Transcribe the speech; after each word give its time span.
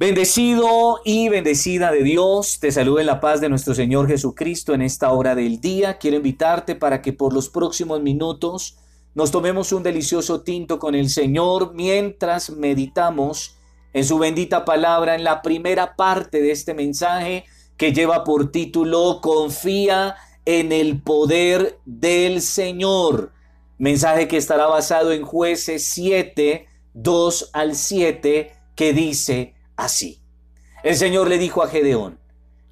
Bendecido 0.00 1.02
y 1.04 1.28
bendecida 1.28 1.92
de 1.92 2.02
Dios, 2.02 2.58
te 2.58 2.72
saludo 2.72 3.00
en 3.00 3.06
la 3.06 3.20
paz 3.20 3.42
de 3.42 3.50
nuestro 3.50 3.74
Señor 3.74 4.08
Jesucristo 4.08 4.72
en 4.72 4.80
esta 4.80 5.12
hora 5.12 5.34
del 5.34 5.60
día. 5.60 5.98
Quiero 5.98 6.16
invitarte 6.16 6.74
para 6.74 7.02
que 7.02 7.12
por 7.12 7.34
los 7.34 7.50
próximos 7.50 8.00
minutos 8.00 8.78
nos 9.14 9.30
tomemos 9.30 9.72
un 9.72 9.82
delicioso 9.82 10.40
tinto 10.40 10.78
con 10.78 10.94
el 10.94 11.10
Señor 11.10 11.74
mientras 11.74 12.48
meditamos 12.48 13.58
en 13.92 14.06
su 14.06 14.18
bendita 14.18 14.64
palabra 14.64 15.16
en 15.16 15.22
la 15.22 15.42
primera 15.42 15.96
parte 15.96 16.40
de 16.40 16.50
este 16.50 16.72
mensaje 16.72 17.44
que 17.76 17.92
lleva 17.92 18.24
por 18.24 18.50
título 18.50 19.20
Confía 19.20 20.16
en 20.46 20.72
el 20.72 21.02
poder 21.02 21.78
del 21.84 22.40
Señor. 22.40 23.32
Mensaje 23.76 24.28
que 24.28 24.38
estará 24.38 24.64
basado 24.64 25.12
en 25.12 25.24
jueces 25.24 25.84
7, 25.90 26.66
2 26.94 27.50
al 27.52 27.74
7, 27.74 28.52
que 28.74 28.94
dice, 28.94 29.59
así. 29.80 30.20
El 30.82 30.96
Señor 30.96 31.28
le 31.28 31.38
dijo 31.38 31.62
a 31.62 31.68
Gedeón, 31.68 32.18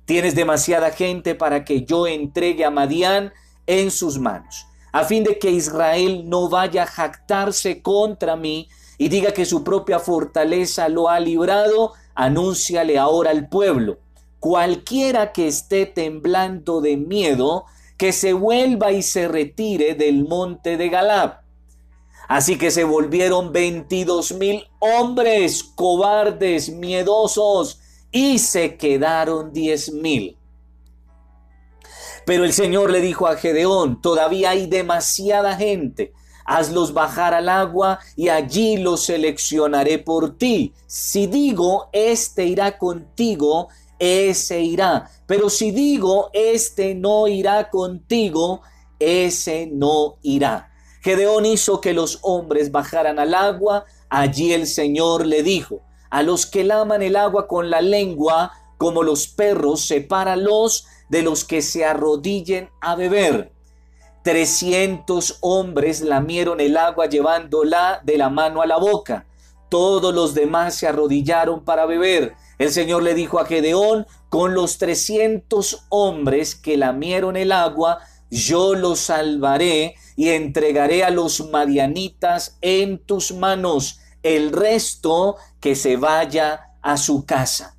tienes 0.04 0.34
demasiada 0.34 0.90
gente 0.90 1.34
para 1.34 1.64
que 1.64 1.84
yo 1.84 2.06
entregue 2.06 2.64
a 2.64 2.70
Madián 2.70 3.32
en 3.66 3.90
sus 3.90 4.18
manos, 4.18 4.66
a 4.92 5.04
fin 5.04 5.24
de 5.24 5.38
que 5.38 5.50
Israel 5.50 6.28
no 6.28 6.48
vaya 6.48 6.84
a 6.84 6.86
jactarse 6.86 7.82
contra 7.82 8.36
mí 8.36 8.68
y 8.96 9.08
diga 9.08 9.32
que 9.32 9.44
su 9.44 9.62
propia 9.62 9.98
fortaleza 9.98 10.88
lo 10.88 11.08
ha 11.08 11.20
librado, 11.20 11.92
anúnciale 12.14 12.98
ahora 12.98 13.30
al 13.30 13.48
pueblo. 13.48 13.98
Cualquiera 14.40 15.32
que 15.32 15.48
esté 15.48 15.84
temblando 15.86 16.80
de 16.80 16.96
miedo, 16.96 17.66
que 17.96 18.12
se 18.12 18.32
vuelva 18.32 18.92
y 18.92 19.02
se 19.02 19.28
retire 19.28 19.94
del 19.94 20.24
monte 20.26 20.76
de 20.76 20.88
Galab 20.88 21.47
Así 22.28 22.58
que 22.58 22.70
se 22.70 22.84
volvieron 22.84 23.52
veintidós 23.52 24.32
mil 24.32 24.68
hombres 24.80 25.62
cobardes, 25.62 26.68
miedosos, 26.68 27.80
y 28.12 28.38
se 28.38 28.76
quedaron 28.76 29.52
diez 29.52 29.90
mil. 29.90 30.36
Pero 32.26 32.44
el 32.44 32.52
Señor 32.52 32.90
le 32.90 33.00
dijo 33.00 33.26
a 33.26 33.36
Gedeón, 33.36 34.02
todavía 34.02 34.50
hay 34.50 34.66
demasiada 34.66 35.56
gente, 35.56 36.12
hazlos 36.44 36.92
bajar 36.92 37.32
al 37.32 37.48
agua 37.48 38.00
y 38.16 38.28
allí 38.28 38.76
los 38.76 39.04
seleccionaré 39.04 39.98
por 39.98 40.36
ti. 40.36 40.74
Si 40.86 41.26
digo, 41.26 41.88
este 41.92 42.44
irá 42.44 42.76
contigo, 42.76 43.68
ese 43.98 44.60
irá. 44.60 45.10
Pero 45.26 45.48
si 45.48 45.70
digo, 45.70 46.28
este 46.34 46.94
no 46.94 47.26
irá 47.26 47.70
contigo, 47.70 48.60
ese 48.98 49.66
no 49.72 50.16
irá. 50.22 50.67
Gedeón 51.08 51.46
hizo 51.46 51.80
que 51.80 51.94
los 51.94 52.18
hombres 52.20 52.70
bajaran 52.70 53.18
al 53.18 53.32
agua. 53.32 53.86
Allí 54.10 54.52
el 54.52 54.66
Señor 54.66 55.24
le 55.24 55.42
dijo, 55.42 55.80
a 56.10 56.22
los 56.22 56.44
que 56.44 56.64
laman 56.64 57.00
el 57.00 57.16
agua 57.16 57.48
con 57.48 57.70
la 57.70 57.80
lengua, 57.80 58.52
como 58.76 59.02
los 59.02 59.26
perros, 59.26 59.86
sepáralos 59.86 60.86
de 61.08 61.22
los 61.22 61.46
que 61.46 61.62
se 61.62 61.86
arrodillen 61.86 62.68
a 62.82 62.94
beber. 62.94 63.52
Trescientos 64.22 65.38
hombres 65.40 66.02
lamieron 66.02 66.60
el 66.60 66.76
agua 66.76 67.06
llevándola 67.06 68.02
de 68.04 68.18
la 68.18 68.28
mano 68.28 68.60
a 68.60 68.66
la 68.66 68.76
boca. 68.76 69.24
Todos 69.70 70.14
los 70.14 70.34
demás 70.34 70.74
se 70.74 70.88
arrodillaron 70.88 71.64
para 71.64 71.86
beber. 71.86 72.34
El 72.58 72.70
Señor 72.70 73.02
le 73.02 73.14
dijo 73.14 73.38
a 73.38 73.46
Gedeón, 73.46 74.06
con 74.28 74.52
los 74.52 74.76
trescientos 74.76 75.86
hombres 75.88 76.54
que 76.54 76.76
lamieron 76.76 77.38
el 77.38 77.52
agua, 77.52 78.00
yo 78.30 78.74
los 78.74 79.00
salvaré 79.00 79.94
y 80.16 80.30
entregaré 80.30 81.04
a 81.04 81.10
los 81.10 81.48
madianitas 81.50 82.58
en 82.60 82.98
tus 82.98 83.32
manos, 83.32 84.00
el 84.22 84.52
resto 84.52 85.36
que 85.60 85.74
se 85.74 85.96
vaya 85.96 86.72
a 86.82 86.96
su 86.96 87.24
casa. 87.24 87.76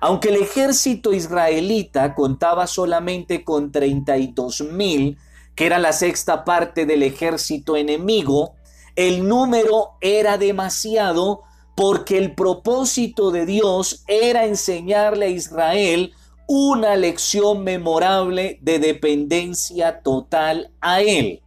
Aunque 0.00 0.30
el 0.30 0.36
ejército 0.36 1.12
israelita 1.12 2.14
contaba 2.14 2.66
solamente 2.66 3.44
con 3.44 3.70
32 3.70 4.62
mil, 4.72 5.18
que 5.54 5.66
era 5.66 5.78
la 5.78 5.92
sexta 5.92 6.44
parte 6.44 6.86
del 6.86 7.02
ejército 7.02 7.76
enemigo, 7.76 8.54
el 8.96 9.28
número 9.28 9.92
era 10.00 10.38
demasiado 10.38 11.42
porque 11.74 12.18
el 12.18 12.34
propósito 12.34 13.30
de 13.30 13.46
Dios 13.46 14.04
era 14.06 14.46
enseñarle 14.46 15.26
a 15.26 15.30
Israel 15.30 16.14
una 16.52 16.96
lección 16.96 17.62
memorable 17.62 18.58
de 18.60 18.80
dependencia 18.80 20.00
total 20.02 20.72
a 20.80 21.00
Él. 21.00 21.44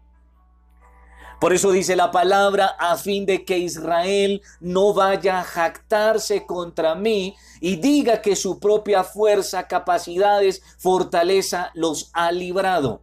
Por 1.42 1.52
eso 1.52 1.74
dice 1.74 1.98
la 1.98 2.10
palabra, 2.10 2.68
a 2.80 2.96
fin 2.96 3.26
de 3.26 3.44
que 3.44 3.58
Israel 3.58 4.42
no 4.62 4.94
vaya 4.94 5.42
a 5.42 5.44
jactarse 5.44 6.46
contra 6.46 6.96
mí 6.96 7.36
y 7.60 7.76
diga 7.76 8.22
que 8.22 8.38
su 8.38 8.62
propia 8.62 9.04
fuerza, 9.04 9.68
capacidades, 9.68 10.64
fortaleza 10.78 11.72
los 11.74 12.10
ha 12.14 12.32
librado. 12.32 13.02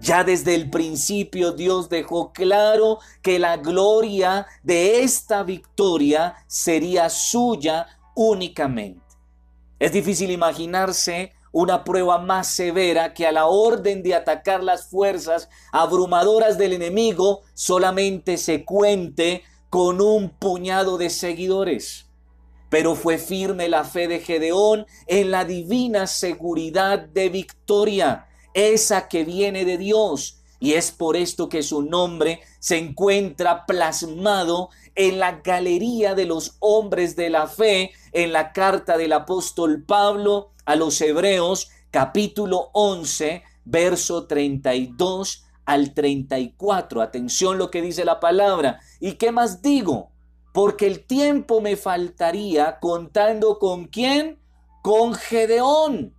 Ya 0.00 0.24
desde 0.24 0.54
el 0.54 0.70
principio 0.70 1.52
Dios 1.52 1.90
dejó 1.90 2.32
claro 2.32 2.98
que 3.20 3.38
la 3.38 3.58
gloria 3.58 4.46
de 4.62 5.02
esta 5.02 5.42
victoria 5.42 6.36
sería 6.46 7.10
suya 7.10 7.88
únicamente. 8.14 9.09
Es 9.80 9.92
difícil 9.92 10.30
imaginarse 10.30 11.32
una 11.52 11.84
prueba 11.84 12.18
más 12.18 12.48
severa 12.48 13.14
que 13.14 13.26
a 13.26 13.32
la 13.32 13.46
orden 13.46 14.02
de 14.02 14.14
atacar 14.14 14.62
las 14.62 14.86
fuerzas 14.88 15.48
abrumadoras 15.72 16.58
del 16.58 16.74
enemigo 16.74 17.40
solamente 17.54 18.36
se 18.36 18.66
cuente 18.66 19.42
con 19.70 20.02
un 20.02 20.28
puñado 20.28 20.98
de 20.98 21.08
seguidores. 21.08 22.06
Pero 22.68 22.94
fue 22.94 23.16
firme 23.16 23.70
la 23.70 23.84
fe 23.84 24.06
de 24.06 24.20
Gedeón 24.20 24.86
en 25.06 25.30
la 25.30 25.46
divina 25.46 26.06
seguridad 26.06 26.98
de 26.98 27.30
victoria, 27.30 28.26
esa 28.52 29.08
que 29.08 29.24
viene 29.24 29.64
de 29.64 29.78
Dios. 29.78 30.42
Y 30.60 30.74
es 30.74 30.90
por 30.90 31.16
esto 31.16 31.48
que 31.48 31.62
su 31.62 31.82
nombre 31.82 32.42
se 32.58 32.76
encuentra 32.76 33.64
plasmado 33.64 34.68
en 34.94 35.18
la 35.18 35.40
galería 35.40 36.14
de 36.14 36.26
los 36.26 36.56
hombres 36.60 37.16
de 37.16 37.30
la 37.30 37.46
fe 37.46 37.92
en 38.12 38.32
la 38.32 38.52
carta 38.52 38.96
del 38.96 39.12
apóstol 39.12 39.84
Pablo 39.84 40.52
a 40.64 40.76
los 40.76 41.00
Hebreos 41.00 41.70
capítulo 41.90 42.70
11, 42.72 43.42
verso 43.64 44.26
32 44.26 45.44
al 45.64 45.94
34. 45.94 47.02
Atención 47.02 47.58
lo 47.58 47.70
que 47.70 47.82
dice 47.82 48.04
la 48.04 48.20
palabra. 48.20 48.80
¿Y 49.00 49.12
qué 49.12 49.32
más 49.32 49.62
digo? 49.62 50.10
Porque 50.52 50.86
el 50.86 51.04
tiempo 51.04 51.60
me 51.60 51.76
faltaría 51.76 52.78
contando 52.80 53.58
con 53.58 53.86
quién? 53.86 54.38
Con 54.82 55.14
Gedeón. 55.14 56.14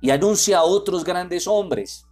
Y 0.00 0.10
anuncia 0.10 0.58
a 0.58 0.64
otros 0.64 1.04
grandes 1.04 1.46
hombres. 1.46 2.06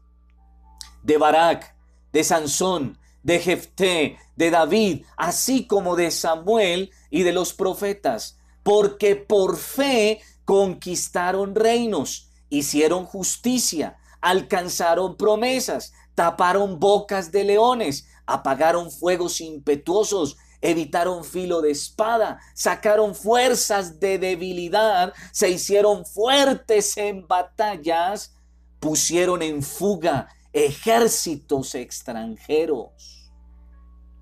De 1.03 1.17
Barak, 1.17 1.75
de 2.13 2.25
Sansón, 2.25 2.99
de 3.23 3.39
Jefté, 3.39 4.19
de 4.37 4.51
David, 4.51 5.05
así 5.17 5.67
como 5.67 5.97
de 5.97 6.11
Samuel 6.11 6.91
y 7.11 7.23
de 7.23 7.33
los 7.33 7.53
profetas, 7.53 8.39
porque 8.63 9.17
por 9.17 9.57
fe 9.57 10.21
conquistaron 10.45 11.55
reinos, 11.55 12.31
hicieron 12.49 13.07
justicia, 13.07 13.97
alcanzaron 14.21 15.17
promesas, 15.17 15.93
taparon 16.15 16.79
bocas 16.79 17.33
de 17.33 17.45
leones, 17.45 18.09
apagaron 18.27 18.91
fuegos 18.91 19.41
impetuosos, 19.41 20.37
evitaron 20.61 21.25
filo 21.25 21.63
de 21.63 21.71
espada, 21.71 22.41
sacaron 22.55 23.15
fuerzas 23.15 23.99
de 24.01 24.19
debilidad, 24.19 25.15
se 25.33 25.49
hicieron 25.51 26.05
fuertes 26.05 26.97
en 26.97 27.27
batallas, 27.27 28.35
pusieron 28.79 29.43
en 29.43 29.63
fuga 29.63 30.29
ejércitos 30.53 31.75
extranjeros. 31.75 33.33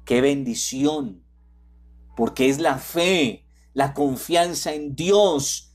Qué 0.05 0.21
bendición, 0.21 1.25
porque 2.17 2.49
es 2.49 2.59
la 2.59 2.79
fe, 2.79 3.48
la 3.79 3.95
confianza 3.95 4.75
en 4.75 4.97
Dios, 4.97 5.71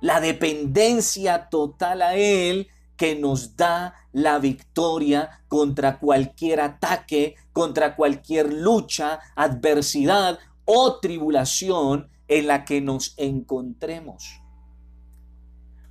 la 0.00 0.22
dependencia 0.22 1.50
total 1.50 2.00
a 2.00 2.14
Él 2.14 2.68
que 2.96 3.14
nos 3.14 3.58
da 3.58 3.94
la 4.12 4.38
victoria 4.38 5.42
contra 5.46 5.98
cualquier 5.98 6.60
ataque, 6.60 7.34
contra 7.52 7.94
cualquier 7.94 8.50
lucha, 8.50 9.20
adversidad 9.36 10.38
o 10.64 10.98
tribulación 10.98 12.08
en 12.26 12.46
la 12.46 12.64
que 12.64 12.80
nos 12.80 13.12
encontremos. 13.18 14.40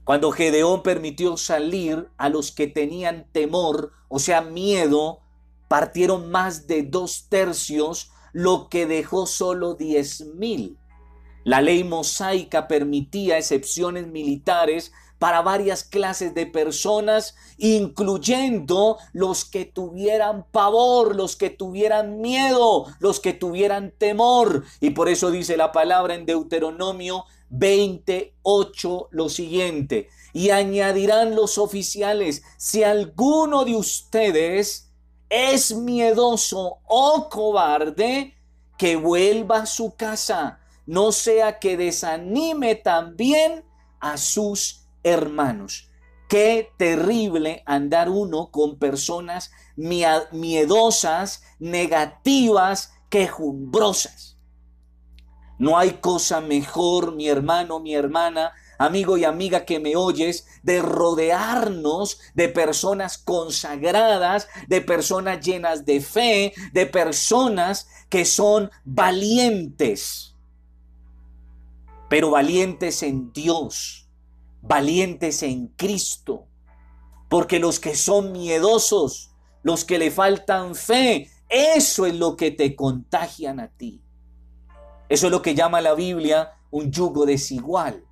Cuando 0.05 0.31
Gedeón 0.31 0.81
permitió 0.81 1.37
salir 1.37 2.09
a 2.17 2.29
los 2.29 2.51
que 2.51 2.65
tenían 2.65 3.27
temor, 3.31 3.91
o 4.07 4.17
sea, 4.17 4.41
miedo, 4.41 5.19
partieron 5.67 6.31
más 6.31 6.65
de 6.65 6.81
dos 6.81 7.27
tercios, 7.29 8.09
lo 8.33 8.67
que 8.67 8.87
dejó 8.87 9.27
solo 9.27 9.75
diez 9.75 10.25
mil. 10.25 10.79
La 11.43 11.61
ley 11.61 11.83
mosaica 11.83 12.67
permitía 12.67 13.37
excepciones 13.37 14.07
militares 14.07 14.91
para 15.19 15.41
varias 15.41 15.83
clases 15.83 16.33
de 16.33 16.45
personas, 16.45 17.35
incluyendo 17.57 18.97
los 19.11 19.43
que 19.43 19.65
tuvieran 19.65 20.45
pavor, 20.51 21.15
los 21.15 21.35
que 21.35 21.49
tuvieran 21.49 22.21
miedo, 22.21 22.85
los 22.99 23.19
que 23.19 23.33
tuvieran 23.33 23.91
temor. 23.97 24.63
Y 24.79 24.91
por 24.91 25.09
eso 25.09 25.29
dice 25.29 25.57
la 25.57 25.73
palabra 25.73 26.15
en 26.15 26.25
Deuteronomio 26.25 27.25
28 27.49 29.09
lo 29.11 29.27
siguiente, 29.27 30.07
y 30.33 30.51
añadirán 30.51 31.35
los 31.35 31.57
oficiales, 31.57 32.43
si 32.57 32.83
alguno 32.83 33.65
de 33.65 33.75
ustedes 33.75 34.91
es 35.29 35.73
miedoso 35.75 36.77
o 36.85 37.27
cobarde, 37.29 38.35
que 38.77 38.95
vuelva 38.95 39.63
a 39.63 39.65
su 39.65 39.95
casa, 39.95 40.58
no 40.89 41.11
sea 41.11 41.59
que 41.59 41.77
desanime 41.77 42.73
también 42.73 43.63
a 43.99 44.17
sus 44.17 44.87
hermanos. 45.03 45.91
Qué 46.27 46.71
terrible 46.77 47.61
andar 47.67 48.09
uno 48.09 48.49
con 48.49 48.79
personas 48.79 49.51
miedosas, 49.75 51.43
negativas, 51.59 52.91
quejumbrosas. 53.07 54.39
No 55.59 55.77
hay 55.77 55.91
cosa 56.01 56.41
mejor, 56.41 57.13
mi 57.13 57.27
hermano, 57.27 57.79
mi 57.79 57.93
hermana, 57.93 58.53
amigo 58.79 59.15
y 59.15 59.25
amiga 59.25 59.65
que 59.65 59.79
me 59.79 59.95
oyes, 59.95 60.47
de 60.63 60.81
rodearnos 60.81 62.19
de 62.33 62.49
personas 62.49 63.19
consagradas, 63.19 64.47
de 64.67 64.81
personas 64.81 65.39
llenas 65.45 65.85
de 65.85 66.01
fe, 66.01 66.51
de 66.73 66.87
personas 66.87 67.87
que 68.09 68.25
son 68.25 68.71
valientes, 68.85 70.28
pero 72.09 72.31
valientes 72.31 73.03
en 73.03 73.31
Dios, 73.31 74.09
valientes 74.61 75.43
en 75.43 75.67
Cristo, 75.67 76.47
porque 77.29 77.59
los 77.59 77.79
que 77.79 77.95
son 77.95 78.31
miedosos, 78.31 79.31
los 79.61 79.85
que 79.85 79.99
le 79.99 80.09
faltan 80.09 80.75
fe, 80.75 81.29
eso 81.47 82.05
es 82.05 82.15
lo 82.15 82.35
que 82.35 82.51
te 82.51 82.75
contagian 82.75 83.59
a 83.59 83.69
ti. 83.69 84.01
Eso 85.07 85.27
es 85.27 85.31
lo 85.31 85.41
que 85.41 85.55
llama 85.55 85.81
la 85.81 85.93
Biblia 85.93 86.53
un 86.71 86.91
yugo 86.91 87.25
desigual. 87.25 88.03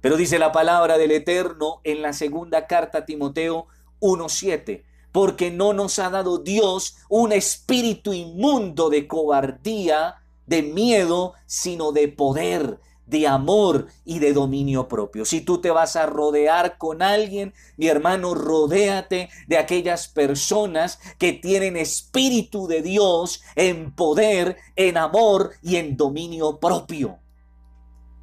Pero 0.00 0.16
dice 0.16 0.38
la 0.38 0.50
palabra 0.50 0.98
del 0.98 1.12
Eterno 1.12 1.80
en 1.84 2.02
la 2.02 2.12
segunda 2.12 2.66
carta 2.66 2.98
a 2.98 3.04
Timoteo 3.04 3.66
1.7, 4.00 4.82
porque 5.12 5.50
no 5.50 5.72
nos 5.72 5.98
ha 5.98 6.10
dado 6.10 6.38
Dios 6.38 6.96
un 7.08 7.32
espíritu 7.32 8.12
inmundo 8.12 8.90
de 8.90 9.06
cobardía, 9.06 10.16
de 10.46 10.62
miedo, 10.62 11.34
sino 11.46 11.92
de 11.92 12.08
poder, 12.08 12.80
de 13.12 13.28
amor 13.28 13.88
y 14.06 14.20
de 14.20 14.32
dominio 14.32 14.88
propio. 14.88 15.26
Si 15.26 15.42
tú 15.42 15.60
te 15.60 15.70
vas 15.70 15.96
a 15.96 16.06
rodear 16.06 16.78
con 16.78 17.02
alguien, 17.02 17.52
mi 17.76 17.86
hermano, 17.86 18.34
rodéate 18.34 19.28
de 19.46 19.58
aquellas 19.58 20.08
personas 20.08 20.98
que 21.18 21.34
tienen 21.34 21.76
espíritu 21.76 22.66
de 22.66 22.80
Dios 22.80 23.42
en 23.54 23.94
poder, 23.94 24.56
en 24.76 24.96
amor 24.96 25.50
y 25.62 25.76
en 25.76 25.98
dominio 25.98 26.58
propio. 26.58 27.18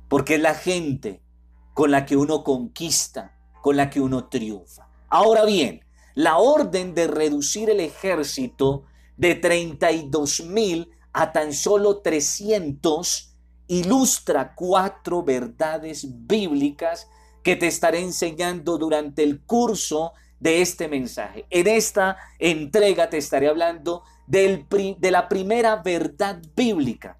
Porque 0.08 0.36
es 0.36 0.42
la 0.42 0.56
gente 0.56 1.22
con 1.76 1.92
la 1.92 2.08
que 2.08 2.18
uno 2.18 2.44
conquista, 2.44 3.38
con 3.62 3.78
la 3.78 3.92
que 3.92 4.02
uno 4.02 4.28
triunfa. 4.28 4.90
Ahora 5.08 5.46
bien, 5.46 5.86
la 6.16 6.40
orden 6.40 6.96
de 6.96 7.06
reducir 7.06 7.70
el 7.70 7.80
ejército 7.80 8.86
de 9.18 9.36
32 9.36 10.46
mil 10.46 10.90
a 11.14 11.32
tan 11.32 11.54
solo 11.54 12.00
300 12.00 13.29
ilustra 13.69 14.56
cuatro 14.56 15.24
verdades 15.24 16.06
bíblicas 16.27 17.07
que 17.44 17.56
te 17.56 17.68
estaré 17.68 18.00
enseñando 18.01 18.77
durante 18.77 19.24
el 19.24 19.42
curso 19.42 20.13
de 20.39 20.62
este 20.62 20.88
mensaje. 20.88 21.45
En 21.50 21.68
esta 21.68 22.18
entrega 22.39 23.10
te 23.10 23.18
estaré 23.18 23.48
hablando 23.48 24.04
del, 24.27 24.66
de 24.98 25.12
la 25.12 25.30
primera 25.30 25.77
verdad 25.77 26.42
bíblica 26.56 27.18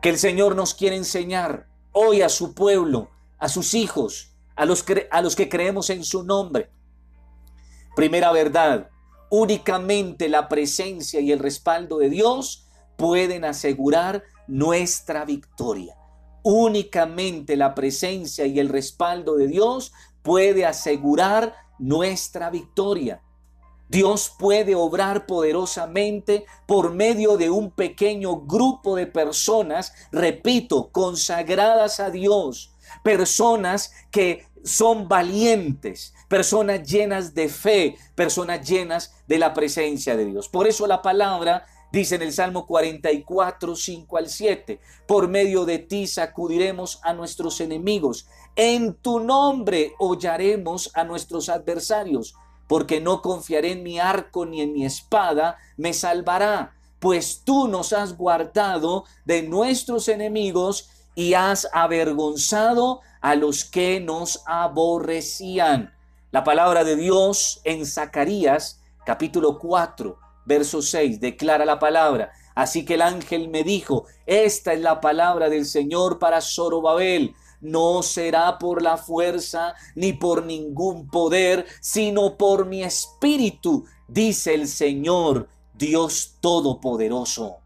que 0.00 0.10
el 0.10 0.18
Señor 0.18 0.54
nos 0.54 0.74
quiere 0.74 0.96
enseñar 0.96 1.66
hoy 1.92 2.22
a 2.22 2.28
su 2.28 2.54
pueblo, 2.54 3.10
a 3.38 3.48
sus 3.48 3.74
hijos, 3.74 4.32
a 4.54 4.64
los, 4.66 4.84
a 5.10 5.22
los 5.22 5.34
que 5.34 5.48
creemos 5.48 5.90
en 5.90 6.04
su 6.04 6.22
nombre. 6.22 6.70
Primera 7.96 8.30
verdad, 8.30 8.90
únicamente 9.28 10.28
la 10.28 10.48
presencia 10.48 11.20
y 11.20 11.32
el 11.32 11.40
respaldo 11.40 11.98
de 11.98 12.10
Dios 12.10 12.68
pueden 12.96 13.44
asegurar 13.44 14.22
nuestra 14.46 15.24
victoria. 15.24 15.96
Únicamente 16.42 17.56
la 17.56 17.74
presencia 17.74 18.46
y 18.46 18.58
el 18.60 18.68
respaldo 18.68 19.36
de 19.36 19.48
Dios 19.48 19.92
puede 20.22 20.66
asegurar 20.66 21.54
nuestra 21.78 22.50
victoria. 22.50 23.22
Dios 23.88 24.32
puede 24.38 24.74
obrar 24.74 25.26
poderosamente 25.26 26.46
por 26.66 26.92
medio 26.92 27.36
de 27.36 27.50
un 27.50 27.70
pequeño 27.70 28.40
grupo 28.40 28.96
de 28.96 29.06
personas, 29.06 29.92
repito, 30.10 30.90
consagradas 30.90 32.00
a 32.00 32.10
Dios, 32.10 32.72
personas 33.02 33.92
que 34.10 34.46
son 34.64 35.06
valientes, 35.08 36.14
personas 36.28 36.82
llenas 36.82 37.34
de 37.34 37.48
fe, 37.48 37.96
personas 38.14 38.66
llenas 38.66 39.14
de 39.28 39.38
la 39.38 39.52
presencia 39.52 40.16
de 40.16 40.24
Dios. 40.24 40.48
Por 40.48 40.66
eso 40.66 40.86
la 40.86 41.02
palabra 41.02 41.66
Dice 41.94 42.16
en 42.16 42.22
el 42.22 42.32
Salmo 42.32 42.66
44, 42.66 43.76
5 43.76 44.16
al 44.16 44.28
7, 44.28 44.80
por 45.06 45.28
medio 45.28 45.64
de 45.64 45.78
ti 45.78 46.08
sacudiremos 46.08 46.98
a 47.04 47.12
nuestros 47.12 47.60
enemigos, 47.60 48.26
en 48.56 48.94
tu 48.94 49.20
nombre 49.20 49.92
hollaremos 50.00 50.90
a 50.94 51.04
nuestros 51.04 51.48
adversarios, 51.48 52.34
porque 52.66 53.00
no 53.00 53.22
confiaré 53.22 53.70
en 53.70 53.84
mi 53.84 54.00
arco 54.00 54.44
ni 54.44 54.60
en 54.60 54.72
mi 54.72 54.84
espada, 54.84 55.56
me 55.76 55.92
salvará, 55.92 56.74
pues 56.98 57.42
tú 57.44 57.68
nos 57.68 57.92
has 57.92 58.16
guardado 58.16 59.04
de 59.24 59.44
nuestros 59.44 60.08
enemigos 60.08 60.90
y 61.14 61.34
has 61.34 61.68
avergonzado 61.72 63.02
a 63.20 63.36
los 63.36 63.64
que 63.64 64.00
nos 64.00 64.42
aborrecían. 64.46 65.94
La 66.32 66.42
palabra 66.42 66.82
de 66.82 66.96
Dios 66.96 67.60
en 67.62 67.86
Zacarías 67.86 68.80
capítulo 69.06 69.60
4 69.60 70.23
Verso 70.46 70.82
6, 70.82 71.20
declara 71.20 71.64
la 71.64 71.78
palabra. 71.78 72.32
Así 72.54 72.84
que 72.84 72.94
el 72.94 73.02
ángel 73.02 73.48
me 73.48 73.64
dijo, 73.64 74.04
esta 74.26 74.72
es 74.72 74.80
la 74.80 75.00
palabra 75.00 75.48
del 75.48 75.66
Señor 75.66 76.18
para 76.18 76.40
Zorobabel. 76.40 77.34
No 77.60 78.02
será 78.02 78.58
por 78.58 78.82
la 78.82 78.96
fuerza 78.96 79.74
ni 79.94 80.12
por 80.12 80.44
ningún 80.44 81.08
poder, 81.08 81.66
sino 81.80 82.36
por 82.36 82.66
mi 82.66 82.82
espíritu, 82.84 83.86
dice 84.06 84.54
el 84.54 84.68
Señor, 84.68 85.48
Dios 85.72 86.36
Todopoderoso. 86.40 87.56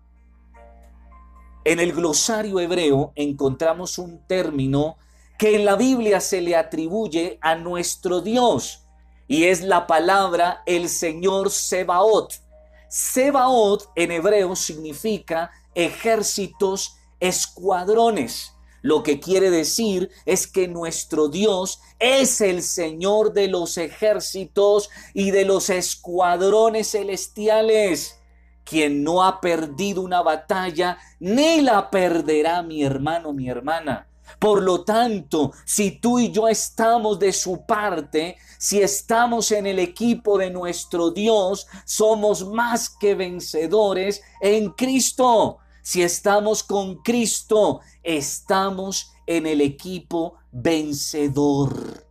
En 1.64 1.80
el 1.80 1.92
glosario 1.92 2.60
hebreo 2.60 3.12
encontramos 3.14 3.98
un 3.98 4.26
término 4.26 4.96
que 5.38 5.54
en 5.56 5.66
la 5.66 5.76
Biblia 5.76 6.20
se 6.20 6.40
le 6.40 6.56
atribuye 6.56 7.38
a 7.42 7.56
nuestro 7.56 8.22
Dios 8.22 8.86
y 9.26 9.44
es 9.44 9.60
la 9.60 9.86
palabra 9.86 10.62
el 10.64 10.88
Señor 10.88 11.50
Sebaot. 11.50 12.47
Sebaot 12.88 13.90
en 13.96 14.10
hebreo 14.10 14.56
significa 14.56 15.50
ejércitos, 15.74 16.96
escuadrones. 17.20 18.54
Lo 18.80 19.02
que 19.02 19.20
quiere 19.20 19.50
decir 19.50 20.10
es 20.24 20.46
que 20.46 20.68
nuestro 20.68 21.28
Dios 21.28 21.80
es 21.98 22.40
el 22.40 22.62
Señor 22.62 23.32
de 23.32 23.48
los 23.48 23.76
ejércitos 23.76 24.88
y 25.14 25.30
de 25.30 25.44
los 25.44 25.68
escuadrones 25.68 26.92
celestiales, 26.92 28.18
quien 28.64 29.02
no 29.02 29.24
ha 29.24 29.40
perdido 29.40 30.02
una 30.02 30.22
batalla 30.22 30.98
ni 31.20 31.60
la 31.60 31.90
perderá 31.90 32.62
mi 32.62 32.82
hermano, 32.82 33.32
mi 33.32 33.48
hermana. 33.48 34.07
Por 34.38 34.62
lo 34.62 34.84
tanto, 34.84 35.52
si 35.64 35.92
tú 35.92 36.18
y 36.18 36.30
yo 36.30 36.48
estamos 36.48 37.18
de 37.18 37.32
su 37.32 37.64
parte, 37.66 38.36
si 38.58 38.80
estamos 38.80 39.52
en 39.52 39.66
el 39.66 39.78
equipo 39.78 40.38
de 40.38 40.50
nuestro 40.50 41.10
Dios, 41.10 41.66
somos 41.84 42.46
más 42.46 42.90
que 42.90 43.14
vencedores 43.14 44.20
en 44.40 44.70
Cristo. 44.70 45.58
Si 45.82 46.02
estamos 46.02 46.62
con 46.62 46.96
Cristo, 46.96 47.80
estamos 48.02 49.12
en 49.26 49.46
el 49.46 49.60
equipo 49.60 50.34
vencedor. 50.52 52.06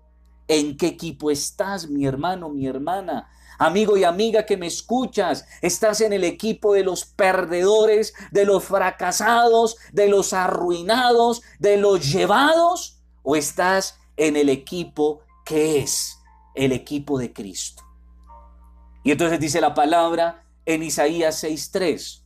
¿En 0.47 0.77
qué 0.77 0.87
equipo 0.87 1.29
estás, 1.29 1.89
mi 1.89 2.05
hermano, 2.05 2.49
mi 2.49 2.65
hermana? 2.65 3.29
Amigo 3.57 3.97
y 3.97 4.03
amiga 4.03 4.45
que 4.45 4.57
me 4.57 4.67
escuchas, 4.67 5.45
estás 5.61 6.01
en 6.01 6.13
el 6.13 6.23
equipo 6.23 6.73
de 6.73 6.83
los 6.83 7.05
perdedores, 7.05 8.13
de 8.31 8.45
los 8.45 8.63
fracasados, 8.63 9.77
de 9.91 10.07
los 10.07 10.33
arruinados, 10.33 11.41
de 11.59 11.77
los 11.77 12.11
llevados, 12.11 12.99
o 13.23 13.35
estás 13.35 13.99
en 14.15 14.35
el 14.35 14.49
equipo 14.49 15.21
que 15.43 15.79
es 15.79 16.17
el 16.55 16.71
equipo 16.71 17.17
de 17.17 17.33
Cristo. 17.33 17.83
Y 19.03 19.11
entonces 19.11 19.39
dice 19.39 19.61
la 19.61 19.73
palabra 19.73 20.43
en 20.65 20.83
Isaías 20.83 21.43
6:3. 21.43 22.23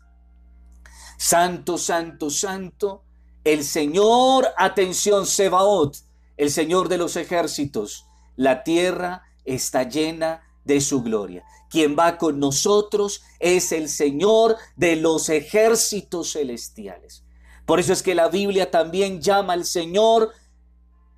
Santo, 1.17 1.77
santo, 1.77 2.29
santo, 2.29 3.03
el 3.43 3.63
Señor, 3.63 4.47
atención, 4.57 5.25
Sebaot, 5.25 5.97
el 6.37 6.49
Señor 6.51 6.89
de 6.89 6.97
los 6.97 7.15
ejércitos, 7.15 8.05
la 8.35 8.63
tierra 8.63 9.23
está 9.45 9.83
llena 9.83 10.41
de 10.41 10.50
su 10.79 11.01
gloria. 11.01 11.43
Quien 11.69 11.95
va 11.97 12.17
con 12.17 12.39
nosotros 12.39 13.21
es 13.39 13.71
el 13.71 13.89
Señor 13.89 14.57
de 14.75 14.95
los 14.95 15.29
ejércitos 15.29 16.33
celestiales. 16.33 17.23
Por 17.65 17.79
eso 17.79 17.93
es 17.93 18.03
que 18.03 18.15
la 18.15 18.27
Biblia 18.27 18.71
también 18.71 19.21
llama 19.21 19.53
al 19.53 19.65
Señor, 19.65 20.31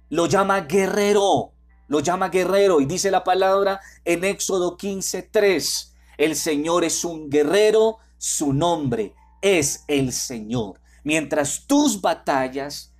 lo 0.09 0.27
llama 0.27 0.61
guerrero, 0.61 1.53
lo 1.87 1.99
llama 1.99 2.29
guerrero 2.29 2.81
y 2.81 2.85
dice 2.85 3.11
la 3.11 3.23
palabra 3.23 3.79
en 4.05 4.23
Éxodo 4.23 4.77
15:3, 4.77 5.93
el 6.17 6.35
Señor 6.35 6.83
es 6.83 7.03
un 7.03 7.29
guerrero, 7.29 7.97
su 8.17 8.53
nombre 8.53 9.15
es 9.41 9.83
el 9.87 10.13
Señor. 10.13 10.79
Mientras 11.03 11.65
tus 11.67 11.99
batallas, 11.99 12.93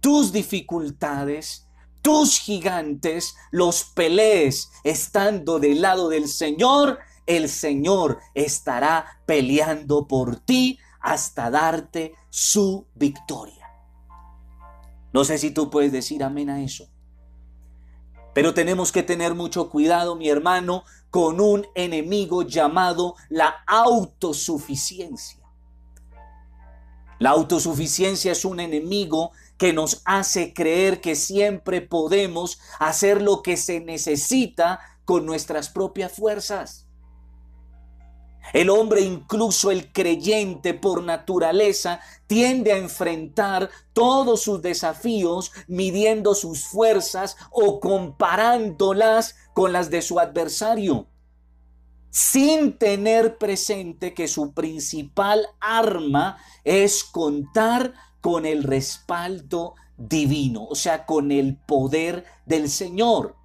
tus 0.00 0.32
dificultades, 0.32 1.67
tus 2.08 2.40
gigantes 2.40 3.36
los 3.50 3.84
pelees 3.84 4.70
estando 4.82 5.58
del 5.58 5.82
lado 5.82 6.08
del 6.08 6.26
Señor, 6.26 7.00
el 7.26 7.50
Señor 7.50 8.18
estará 8.32 9.20
peleando 9.26 10.08
por 10.08 10.36
ti 10.36 10.78
hasta 11.00 11.50
darte 11.50 12.14
su 12.30 12.86
victoria. 12.94 13.70
No 15.12 15.22
sé 15.22 15.36
si 15.36 15.50
tú 15.50 15.68
puedes 15.68 15.92
decir 15.92 16.24
amén 16.24 16.48
a 16.48 16.62
eso. 16.62 16.88
Pero 18.32 18.54
tenemos 18.54 18.90
que 18.90 19.02
tener 19.02 19.34
mucho 19.34 19.68
cuidado, 19.68 20.16
mi 20.16 20.30
hermano, 20.30 20.84
con 21.10 21.42
un 21.42 21.66
enemigo 21.74 22.40
llamado 22.40 23.16
la 23.28 23.54
autosuficiencia. 23.66 25.44
La 27.18 27.30
autosuficiencia 27.30 28.32
es 28.32 28.46
un 28.46 28.60
enemigo 28.60 29.32
que 29.58 29.72
nos 29.72 30.02
hace 30.04 30.54
creer 30.54 31.00
que 31.00 31.16
siempre 31.16 31.82
podemos 31.82 32.58
hacer 32.78 33.20
lo 33.20 33.42
que 33.42 33.56
se 33.56 33.80
necesita 33.80 34.80
con 35.04 35.26
nuestras 35.26 35.68
propias 35.68 36.12
fuerzas. 36.12 36.88
El 38.52 38.70
hombre, 38.70 39.02
incluso 39.02 39.70
el 39.70 39.92
creyente 39.92 40.72
por 40.72 41.02
naturaleza, 41.02 42.00
tiende 42.26 42.72
a 42.72 42.78
enfrentar 42.78 43.68
todos 43.92 44.42
sus 44.42 44.62
desafíos 44.62 45.52
midiendo 45.66 46.34
sus 46.34 46.66
fuerzas 46.66 47.36
o 47.50 47.80
comparándolas 47.80 49.36
con 49.52 49.72
las 49.72 49.90
de 49.90 50.00
su 50.00 50.18
adversario, 50.18 51.08
sin 52.10 52.78
tener 52.78 53.36
presente 53.36 54.14
que 54.14 54.28
su 54.28 54.54
principal 54.54 55.46
arma 55.60 56.38
es 56.64 57.04
contar 57.04 57.92
con 58.20 58.46
el 58.46 58.62
respaldo 58.62 59.74
divino, 59.96 60.64
o 60.64 60.74
sea, 60.74 61.06
con 61.06 61.32
el 61.32 61.56
poder 61.56 62.24
del 62.46 62.68
Señor. 62.70 63.36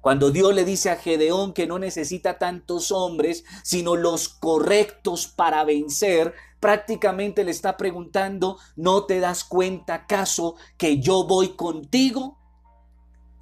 Cuando 0.00 0.30
Dios 0.30 0.54
le 0.54 0.66
dice 0.66 0.90
a 0.90 0.96
Gedeón 0.96 1.54
que 1.54 1.66
no 1.66 1.78
necesita 1.78 2.38
tantos 2.38 2.92
hombres, 2.92 3.44
sino 3.62 3.96
los 3.96 4.28
correctos 4.28 5.26
para 5.28 5.64
vencer, 5.64 6.34
prácticamente 6.60 7.42
le 7.42 7.50
está 7.50 7.76
preguntando, 7.76 8.58
¿no 8.76 9.04
te 9.04 9.20
das 9.20 9.44
cuenta 9.44 9.94
acaso 9.94 10.56
que 10.76 11.00
yo 11.00 11.26
voy 11.26 11.50
contigo? 11.56 12.38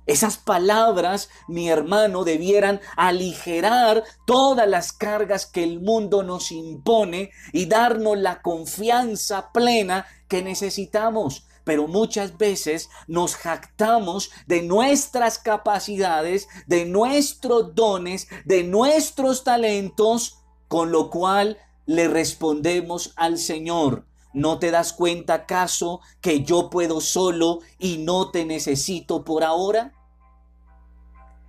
Esas 0.06 0.36
palabras, 0.36 1.30
mi 1.48 1.68
hermano, 1.68 2.24
debieran 2.24 2.80
aligerar 2.96 4.02
todas 4.26 4.68
las 4.68 4.92
cargas 4.92 5.46
que 5.46 5.62
el 5.62 5.80
mundo 5.80 6.22
nos 6.22 6.50
impone 6.50 7.30
y 7.52 7.66
darnos 7.66 8.18
la 8.18 8.42
confianza 8.42 9.52
plena 9.52 10.06
que 10.28 10.42
necesitamos 10.42 11.46
pero 11.64 11.86
muchas 11.86 12.38
veces 12.38 12.90
nos 13.06 13.36
jactamos 13.36 14.30
de 14.46 14.62
nuestras 14.62 15.38
capacidades, 15.38 16.48
de 16.66 16.86
nuestros 16.86 17.74
dones, 17.74 18.28
de 18.44 18.64
nuestros 18.64 19.44
talentos, 19.44 20.38
con 20.68 20.90
lo 20.90 21.10
cual 21.10 21.58
le 21.86 22.08
respondemos 22.08 23.12
al 23.16 23.38
Señor. 23.38 24.06
¿No 24.32 24.58
te 24.58 24.70
das 24.70 24.92
cuenta 24.92 25.34
acaso 25.34 26.00
que 26.20 26.42
yo 26.42 26.70
puedo 26.70 27.00
solo 27.00 27.60
y 27.78 27.98
no 27.98 28.30
te 28.30 28.44
necesito 28.44 29.24
por 29.24 29.44
ahora? 29.44 29.92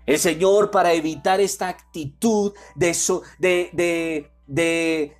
El 0.05 0.19
Señor 0.19 0.69
para 0.69 0.93
evitar 0.93 1.39
esta 1.39 1.69
actitud 1.69 2.53
de, 2.75 2.95
de, 3.39 4.29
de, 4.47 5.15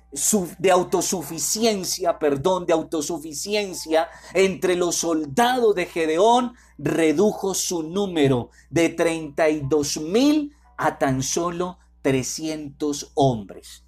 de 0.58 0.70
autosuficiencia, 0.70 2.18
perdón, 2.18 2.66
de 2.66 2.74
autosuficiencia 2.74 4.08
entre 4.34 4.76
los 4.76 4.96
soldados 4.96 5.74
de 5.74 5.86
Gedeón, 5.86 6.54
redujo 6.76 7.54
su 7.54 7.82
número 7.82 8.50
de 8.68 8.90
32 8.90 10.00
mil 10.02 10.54
a 10.76 10.98
tan 10.98 11.22
solo 11.22 11.78
300 12.02 13.12
hombres. 13.14 13.83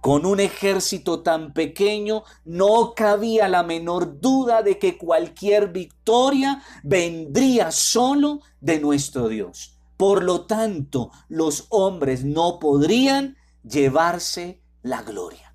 Con 0.00 0.24
un 0.24 0.40
ejército 0.40 1.22
tan 1.22 1.52
pequeño 1.52 2.24
no 2.44 2.94
cabía 2.94 3.48
la 3.48 3.62
menor 3.62 4.20
duda 4.20 4.62
de 4.62 4.78
que 4.78 4.96
cualquier 4.96 5.72
victoria 5.72 6.62
vendría 6.82 7.70
solo 7.70 8.40
de 8.60 8.80
nuestro 8.80 9.28
Dios. 9.28 9.78
Por 9.98 10.24
lo 10.24 10.46
tanto, 10.46 11.10
los 11.28 11.66
hombres 11.68 12.24
no 12.24 12.58
podrían 12.58 13.36
llevarse 13.62 14.62
la 14.82 15.02
gloria. 15.02 15.54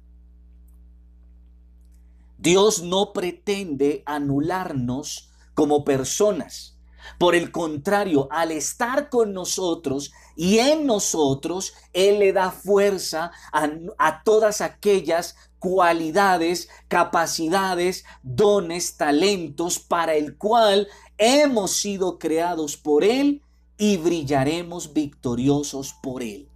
Dios 2.37 2.83
no 2.83 3.11
pretende 3.11 4.03
anularnos 4.05 5.31
como 5.55 5.83
personas. 5.83 6.74
Por 7.17 7.35
el 7.35 7.51
contrario, 7.51 8.27
al 8.31 8.51
estar 8.51 9.09
con 9.09 9.33
nosotros 9.33 10.11
y 10.35 10.59
en 10.59 10.85
nosotros, 10.85 11.73
Él 11.93 12.19
le 12.19 12.33
da 12.33 12.51
fuerza 12.51 13.31
a, 13.51 14.23
todas 14.23 14.61
aquellas 14.61 15.35
cualidades, 15.59 16.69
capacidades, 16.87 18.05
dones, 18.23 18.97
talentos 18.97 19.79
para 19.79 20.15
el 20.15 20.37
cual 20.37 20.87
hemos 21.17 21.71
sido 21.71 22.19
creados 22.19 22.77
por 22.77 23.03
Él 23.03 23.41
y 23.77 23.97
brillaremos 23.97 24.93
victoriosos 24.93 25.93
por 26.01 26.23
Él. 26.23 26.49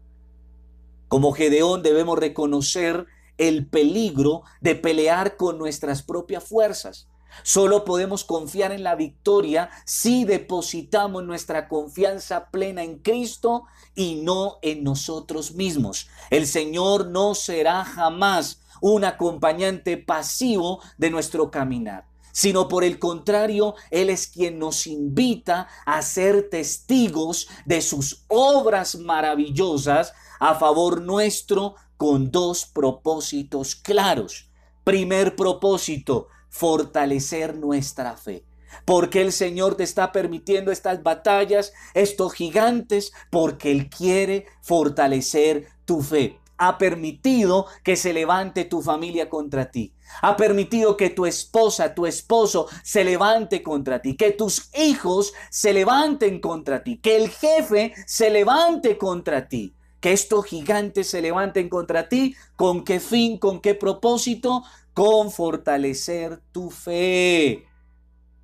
Como 1.08 1.32
Gedeón 1.32 1.82
debemos 1.82 2.20
reconocer 2.20 3.08
el 3.40 3.66
peligro 3.68 4.44
de 4.62 4.76
pelear 4.76 5.38
con 5.38 5.58
nuestras 5.58 6.04
propias 6.04 6.44
fuerzas. 6.44 7.08
Solo 7.44 7.86
podemos 7.86 8.24
confiar 8.24 8.72
en 8.72 8.84
la 8.84 8.96
victoria 8.96 9.70
si 9.86 10.26
depositamos 10.26 11.24
nuestra 11.24 11.68
confianza 11.68 12.50
plena 12.50 12.84
en 12.84 13.00
Cristo 13.00 13.64
y 13.96 14.22
no 14.24 14.58
en 14.62 14.84
nosotros 14.84 15.54
mismos. 15.54 16.08
El 16.30 16.48
Señor 16.48 17.08
no 17.08 17.36
será 17.36 17.86
jamás 17.86 18.62
un 18.82 19.04
acompañante 19.04 19.98
pasivo 19.98 20.82
de 20.98 21.10
nuestro 21.10 21.52
caminar 21.52 22.10
sino 22.32 22.68
por 22.70 22.86
el 22.86 23.00
contrario, 23.00 23.76
Él 23.92 24.10
es 24.10 24.28
quien 24.28 24.60
nos 24.60 24.88
invita 24.88 25.68
a 25.86 26.02
ser 26.02 26.50
testigos 26.50 27.50
de 27.66 27.82
sus 27.82 28.24
obras 28.30 28.96
maravillosas 28.96 30.14
a 30.40 30.56
favor 30.56 31.02
nuestro 31.02 31.76
con 31.98 32.32
dos 32.32 32.66
propósitos 32.66 33.76
claros. 33.76 34.50
Primer 34.86 35.36
propósito, 35.36 36.28
fortalecer 36.50 37.56
nuestra 37.56 38.16
fe. 38.16 38.46
Porque 38.86 39.22
el 39.22 39.32
Señor 39.32 39.76
te 39.76 39.84
está 39.84 40.12
permitiendo 40.12 40.72
estas 40.72 41.02
batallas, 41.02 41.74
estos 41.94 42.34
gigantes, 42.34 43.12
porque 43.30 43.72
Él 43.72 43.90
quiere 43.90 44.46
fortalecer 44.62 45.68
tu 45.86 46.02
fe. 46.02 46.40
Ha 46.58 46.78
permitido 46.78 47.68
que 47.84 47.96
se 47.96 48.14
levante 48.14 48.66
tu 48.66 48.82
familia 48.82 49.30
contra 49.30 49.72
ti. 49.72 49.94
Ha 50.22 50.36
permitido 50.36 50.98
que 50.98 51.10
tu 51.10 51.26
esposa, 51.26 51.96
tu 51.96 52.06
esposo 52.06 52.68
se 52.84 53.04
levante 53.04 53.64
contra 53.64 54.02
ti, 54.02 54.18
que 54.18 54.32
tus 54.32 54.70
hijos 54.76 55.34
se 55.50 55.72
levanten 55.72 56.42
contra 56.42 56.84
ti, 56.84 56.98
que 56.98 57.16
el 57.16 57.30
jefe 57.30 57.94
se 58.06 58.30
levante 58.30 58.98
contra 58.98 59.48
ti 59.48 59.74
que 60.00 60.14
estos 60.14 60.46
gigantes 60.46 61.10
se 61.10 61.22
levanten 61.22 61.70
contra 61.70 62.08
ti. 62.08 62.36
¿Con 62.56 62.84
qué 62.84 63.00
fin? 63.00 63.38
¿Con 63.38 63.60
qué 63.60 63.76
propósito? 63.76 64.64
Con 64.94 65.32
fortalecer 65.32 66.42
tu 66.52 66.70
fe. 66.72 67.66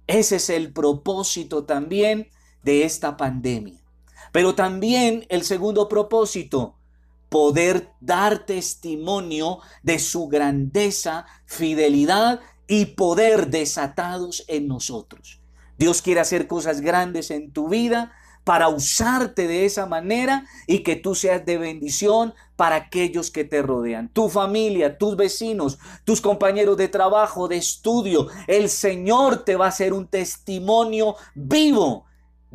Ese 0.08 0.36
es 0.38 0.50
el 0.50 0.72
propósito 0.72 1.66
también 1.66 2.30
de 2.64 2.84
esta 2.84 3.18
pandemia. 3.18 3.82
Pero 4.32 4.56
también 4.56 5.26
el 5.30 5.44
segundo 5.44 5.88
propósito, 5.88 6.78
poder 7.30 7.90
dar 8.00 8.46
testimonio 8.46 9.60
de 9.84 10.00
su 10.00 10.28
grandeza, 10.28 11.26
fidelidad 11.46 12.40
y 12.68 12.86
poder 12.86 13.48
desatados 13.50 14.46
en 14.48 14.68
nosotros. 14.68 15.42
Dios 15.78 16.02
quiere 16.02 16.22
hacer 16.22 16.48
cosas 16.48 16.82
grandes 16.82 17.32
en 17.32 17.52
tu 17.52 17.68
vida, 17.68 18.14
para 18.46 18.70
usarte 18.70 19.48
de 19.48 19.66
esa 19.66 19.86
manera 19.86 20.46
y 20.68 20.80
que 20.80 20.96
tú 20.96 21.16
seas 21.16 21.46
de 21.46 21.58
bendición 21.58 22.34
para 22.56 22.78
aquellos 22.78 23.32
que 23.32 23.44
te 23.44 23.62
rodean, 23.62 24.08
tu 24.08 24.30
familia, 24.30 24.98
tus 24.98 25.18
vecinos, 25.18 25.78
tus 26.06 26.22
compañeros 26.22 26.78
de 26.78 26.88
trabajo, 26.88 27.50
de 27.50 27.58
estudio. 27.58 28.28
El 28.48 28.70
Señor 28.70 29.44
te 29.44 29.58
va 29.58 29.66
a 29.66 29.70
hacer 29.70 29.92
un 29.92 30.08
testimonio 30.08 31.18
vivo 31.34 32.06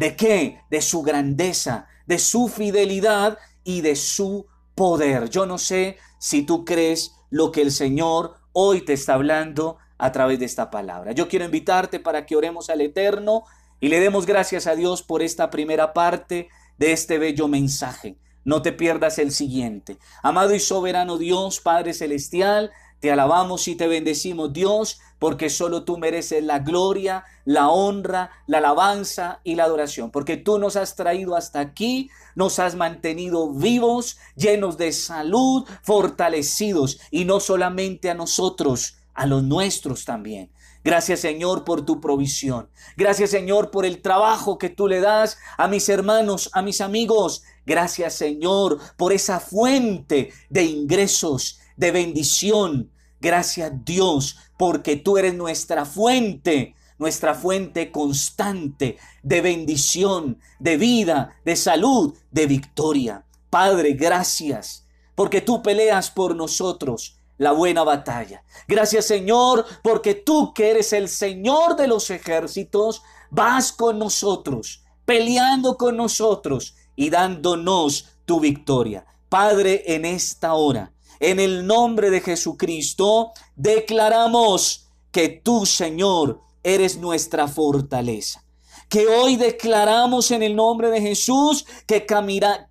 ¿De 0.01 0.17
qué? 0.17 0.63
De 0.71 0.81
su 0.81 1.03
grandeza, 1.03 1.87
de 2.07 2.19
su 2.19 2.49
fidelidad 2.49 3.37
y 3.65 3.83
de 3.83 3.95
su 3.97 4.47
poder. 4.75 5.29
Yo 5.29 5.45
no 5.45 5.59
sé 5.59 5.99
si 6.19 6.41
tú 6.41 6.65
crees 6.65 7.13
lo 7.29 7.53
que 7.53 7.61
el 7.61 7.71
Señor 7.71 8.37
hoy 8.55 8.81
te 8.81 8.95
está 8.95 9.13
hablando 9.13 9.77
a 9.99 10.11
través 10.11 10.39
de 10.39 10.47
esta 10.47 10.71
palabra. 10.71 11.13
Yo 11.13 11.29
quiero 11.29 11.45
invitarte 11.45 12.01
para 12.01 12.25
que 12.25 12.35
oremos 12.35 12.71
al 12.71 12.81
Eterno 12.81 13.45
y 13.81 13.89
le 13.89 14.01
demos 14.01 14.27
gracias 14.27 14.67
a 14.67 14.77
Dios 14.77 15.03
por 15.03 15.23
esta 15.23 15.51
primera 15.51 15.93
parte 15.93 16.49
de 16.79 16.93
este 16.93 17.19
bello 17.19 17.49
mensaje. 17.49 18.17
No 18.45 18.63
te 18.63 18.73
pierdas 18.73 19.19
el 19.19 19.33
siguiente. 19.33 19.99
Amado 20.23 20.55
y 20.55 20.61
soberano 20.61 21.19
Dios, 21.19 21.61
Padre 21.61 21.93
Celestial, 21.93 22.71
te 23.01 23.11
alabamos 23.11 23.67
y 23.69 23.77
te 23.77 23.89
bendecimos, 23.89 24.53
Dios, 24.53 25.01
porque 25.19 25.49
solo 25.49 25.85
tú 25.85 25.97
mereces 25.97 26.45
la 26.45 26.59
gloria, 26.59 27.25
la 27.47 27.71
honra, 27.71 28.31
la 28.47 28.59
alabanza 28.59 29.41
y 29.43 29.55
la 29.55 29.65
adoración, 29.65 30.11
porque 30.11 30.37
tú 30.37 30.59
nos 30.59 30.77
has 30.77 30.97
traído 30.97 31.35
hasta 31.35 31.61
aquí, 31.61 32.11
nos 32.35 32.59
has 32.59 32.75
mantenido 32.75 33.53
vivos, 33.53 34.19
llenos 34.37 34.77
de 34.77 34.93
salud, 34.93 35.67
fortalecidos, 35.83 37.01
y 37.11 37.25
no 37.25 37.41
solamente 37.41 38.11
a 38.11 38.15
nosotros, 38.15 38.99
a 39.15 39.27
los 39.27 39.43
nuestros 39.43 40.05
también. 40.05 40.51
Gracias 40.83 41.21
Señor 41.21 41.65
por 41.65 41.85
tu 41.85 42.01
provisión. 42.01 42.71
Gracias 42.97 43.31
Señor 43.31 43.71
por 43.71 43.85
el 43.85 44.01
trabajo 44.01 44.57
que 44.57 44.71
tú 44.71 44.89
le 44.89 45.01
das 45.01 45.37
a 45.59 45.69
mis 45.69 45.89
hermanos, 45.89 46.49
a 46.55 46.63
mis 46.63 46.81
amigos. 46.81 47.43
Gracias 47.67 48.15
Señor 48.15 48.79
por 48.97 49.13
esa 49.13 49.41
fuente 49.41 50.33
de 50.49 50.65
ingresos 50.65 51.61
de 51.77 51.91
bendición. 51.91 52.91
Gracias 53.21 53.73
Dios, 53.85 54.39
porque 54.57 54.97
tú 54.97 55.19
eres 55.19 55.35
nuestra 55.35 55.85
fuente, 55.85 56.75
nuestra 56.99 57.35
fuente 57.35 57.93
constante 57.93 58.97
de 59.23 59.41
bendición, 59.43 60.39
de 60.59 60.79
vida, 60.79 61.37
de 61.45 61.57
salud, 61.57 62.15
de 62.31 62.47
victoria. 62.47 63.27
Padre, 63.51 63.93
gracias, 63.93 64.87
porque 65.15 65.43
tú 65.43 65.63
peleas 65.63 66.11
por 66.11 66.35
nosotros 66.35 67.20
la 67.41 67.53
buena 67.53 67.83
batalla. 67.83 68.45
Gracias 68.69 69.07
Señor, 69.07 69.65
porque 69.83 70.15
tú 70.15 70.53
que 70.55 70.71
eres 70.71 70.93
el 70.93 71.09
Señor 71.09 71.75
de 71.75 71.89
los 71.89 72.11
ejércitos, 72.11 73.03
vas 73.31 73.73
con 73.73 73.99
nosotros, 73.99 74.85
peleando 75.05 75.77
con 75.77 75.97
nosotros 75.97 76.77
y 76.95 77.11
dándonos 77.11 78.11
tu 78.27 78.41
victoria. 78.41 79.07
Padre, 79.29 79.83
en 79.87 80.05
esta 80.05 80.53
hora 80.53 80.93
en 81.21 81.39
el 81.39 81.67
nombre 81.67 82.11
de 82.11 82.23
Jesucristo, 82.23 83.33
declaramos 83.55 84.89
que 85.13 85.29
tú, 85.29 85.67
Señor, 85.67 86.41
eres 86.63 86.97
nuestra 86.97 87.47
fortaleza. 87.47 88.43
Que 88.91 89.07
hoy 89.07 89.37
declaramos 89.37 90.33
en 90.33 90.43
el 90.43 90.57
nombre 90.57 90.91
de 90.91 91.01
Jesús 91.01 91.65
que, 91.87 92.05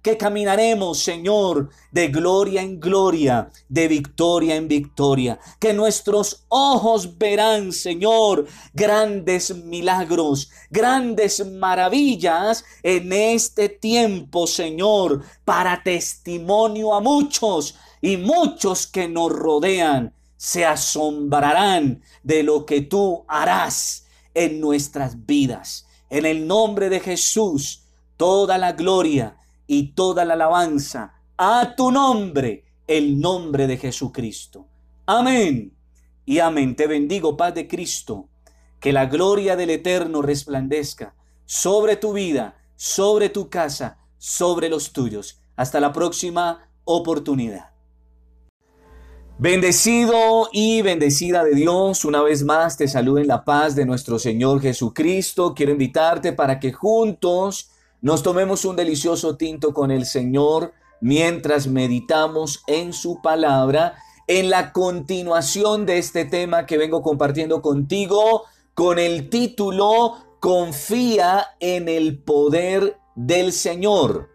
que 0.02 0.18
caminaremos, 0.18 1.00
Señor, 1.00 1.70
de 1.94 2.10
gloria 2.10 2.62
en 2.62 2.78
gloria, 2.78 3.50
de 3.70 3.88
victoria 3.88 4.58
en 4.58 4.68
victoria. 4.68 5.40
Que 5.60 5.72
nuestros 5.72 6.44
ojos 6.50 7.18
verán, 7.18 7.72
Señor, 7.72 8.48
grandes 8.74 9.56
milagros, 9.56 10.52
grandes 10.70 11.46
maravillas 11.48 12.66
en 12.84 13.14
este 13.14 13.70
tiempo, 13.70 14.46
Señor, 14.46 15.24
para 15.46 15.82
testimonio 15.84 16.96
a 16.96 17.00
muchos 17.00 17.76
y 18.02 18.18
muchos 18.18 18.88
que 18.88 19.08
nos 19.08 19.32
rodean 19.32 20.14
se 20.36 20.66
asombrarán 20.66 22.02
de 22.24 22.44
lo 22.44 22.66
que 22.66 22.82
tú 22.82 23.24
harás 23.30 24.06
en 24.34 24.60
nuestras 24.60 25.26
vidas. 25.26 25.86
En 26.10 26.26
el 26.26 26.48
nombre 26.48 26.90
de 26.90 27.00
Jesús, 27.00 27.84
toda 28.18 28.58
la 28.58 28.74
gloria 28.74 29.38
y 29.68 29.94
toda 29.94 30.26
la 30.26 30.34
alabanza 30.34 31.14
a 31.38 31.76
tu 31.76 31.92
nombre, 31.92 32.66
el 32.88 33.20
nombre 33.20 33.68
de 33.68 33.78
Jesucristo. 33.78 34.68
Amén. 35.06 35.74
Y 36.26 36.40
amén. 36.40 36.76
Te 36.76 36.86
bendigo, 36.86 37.38
paz 37.38 37.54
de 37.54 37.68
Cristo. 37.68 38.28
Que 38.80 38.92
la 38.92 39.06
gloria 39.06 39.56
del 39.56 39.70
Eterno 39.70 40.22
resplandezca 40.22 41.16
sobre 41.46 41.96
tu 41.96 42.14
vida, 42.14 42.58
sobre 42.76 43.30
tu 43.30 43.50
casa, 43.50 43.98
sobre 44.18 44.70
los 44.70 44.92
tuyos. 44.92 45.42
Hasta 45.56 45.80
la 45.80 45.94
próxima 45.94 46.70
oportunidad. 46.84 47.72
Bendecido 49.42 50.50
y 50.52 50.82
bendecida 50.82 51.46
de 51.46 51.56
Dios, 51.56 52.04
una 52.04 52.22
vez 52.22 52.44
más 52.44 52.76
te 52.76 52.90
saludo 52.90 53.20
en 53.20 53.28
la 53.30 53.46
paz 53.46 53.74
de 53.74 53.86
nuestro 53.86 54.20
Señor 54.20 54.60
Jesucristo. 54.62 55.54
Quiero 55.56 55.72
invitarte 55.72 56.34
para 56.34 56.60
que 56.60 56.74
juntos 56.74 57.70
nos 58.02 58.22
tomemos 58.22 58.66
un 58.66 58.76
delicioso 58.76 59.38
tinto 59.38 59.74
con 59.74 59.92
el 59.92 60.06
Señor 60.06 60.74
mientras 61.00 61.68
meditamos 61.68 62.64
en 62.68 62.92
su 62.92 63.22
palabra 63.22 63.96
en 64.28 64.50
la 64.50 64.74
continuación 64.74 65.86
de 65.86 66.00
este 66.00 66.26
tema 66.26 66.66
que 66.66 66.78
vengo 66.78 67.02
compartiendo 67.02 67.62
contigo 67.62 68.44
con 68.74 69.00
el 69.00 69.30
título 69.30 70.16
Confía 70.42 71.48
en 71.62 71.88
el 71.88 72.22
poder 72.22 72.98
del 73.16 73.54
Señor. 73.54 74.32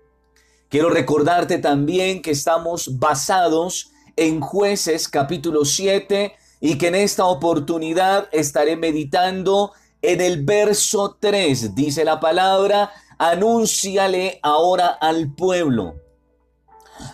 Quiero 0.70 0.88
recordarte 0.88 1.58
también 1.58 2.22
que 2.22 2.30
estamos 2.30 2.98
basados 2.98 3.90
en 4.16 4.40
jueces 4.40 5.08
capítulo 5.08 5.64
7 5.64 6.34
y 6.60 6.78
que 6.78 6.88
en 6.88 6.94
esta 6.94 7.26
oportunidad 7.26 8.28
estaré 8.32 8.76
meditando 8.76 9.72
en 10.02 10.20
el 10.20 10.44
verso 10.44 11.16
3. 11.20 11.74
Dice 11.74 12.04
la 12.04 12.20
palabra, 12.20 12.92
anúnciale 13.18 14.38
ahora 14.42 14.88
al 14.88 15.34
pueblo. 15.34 15.96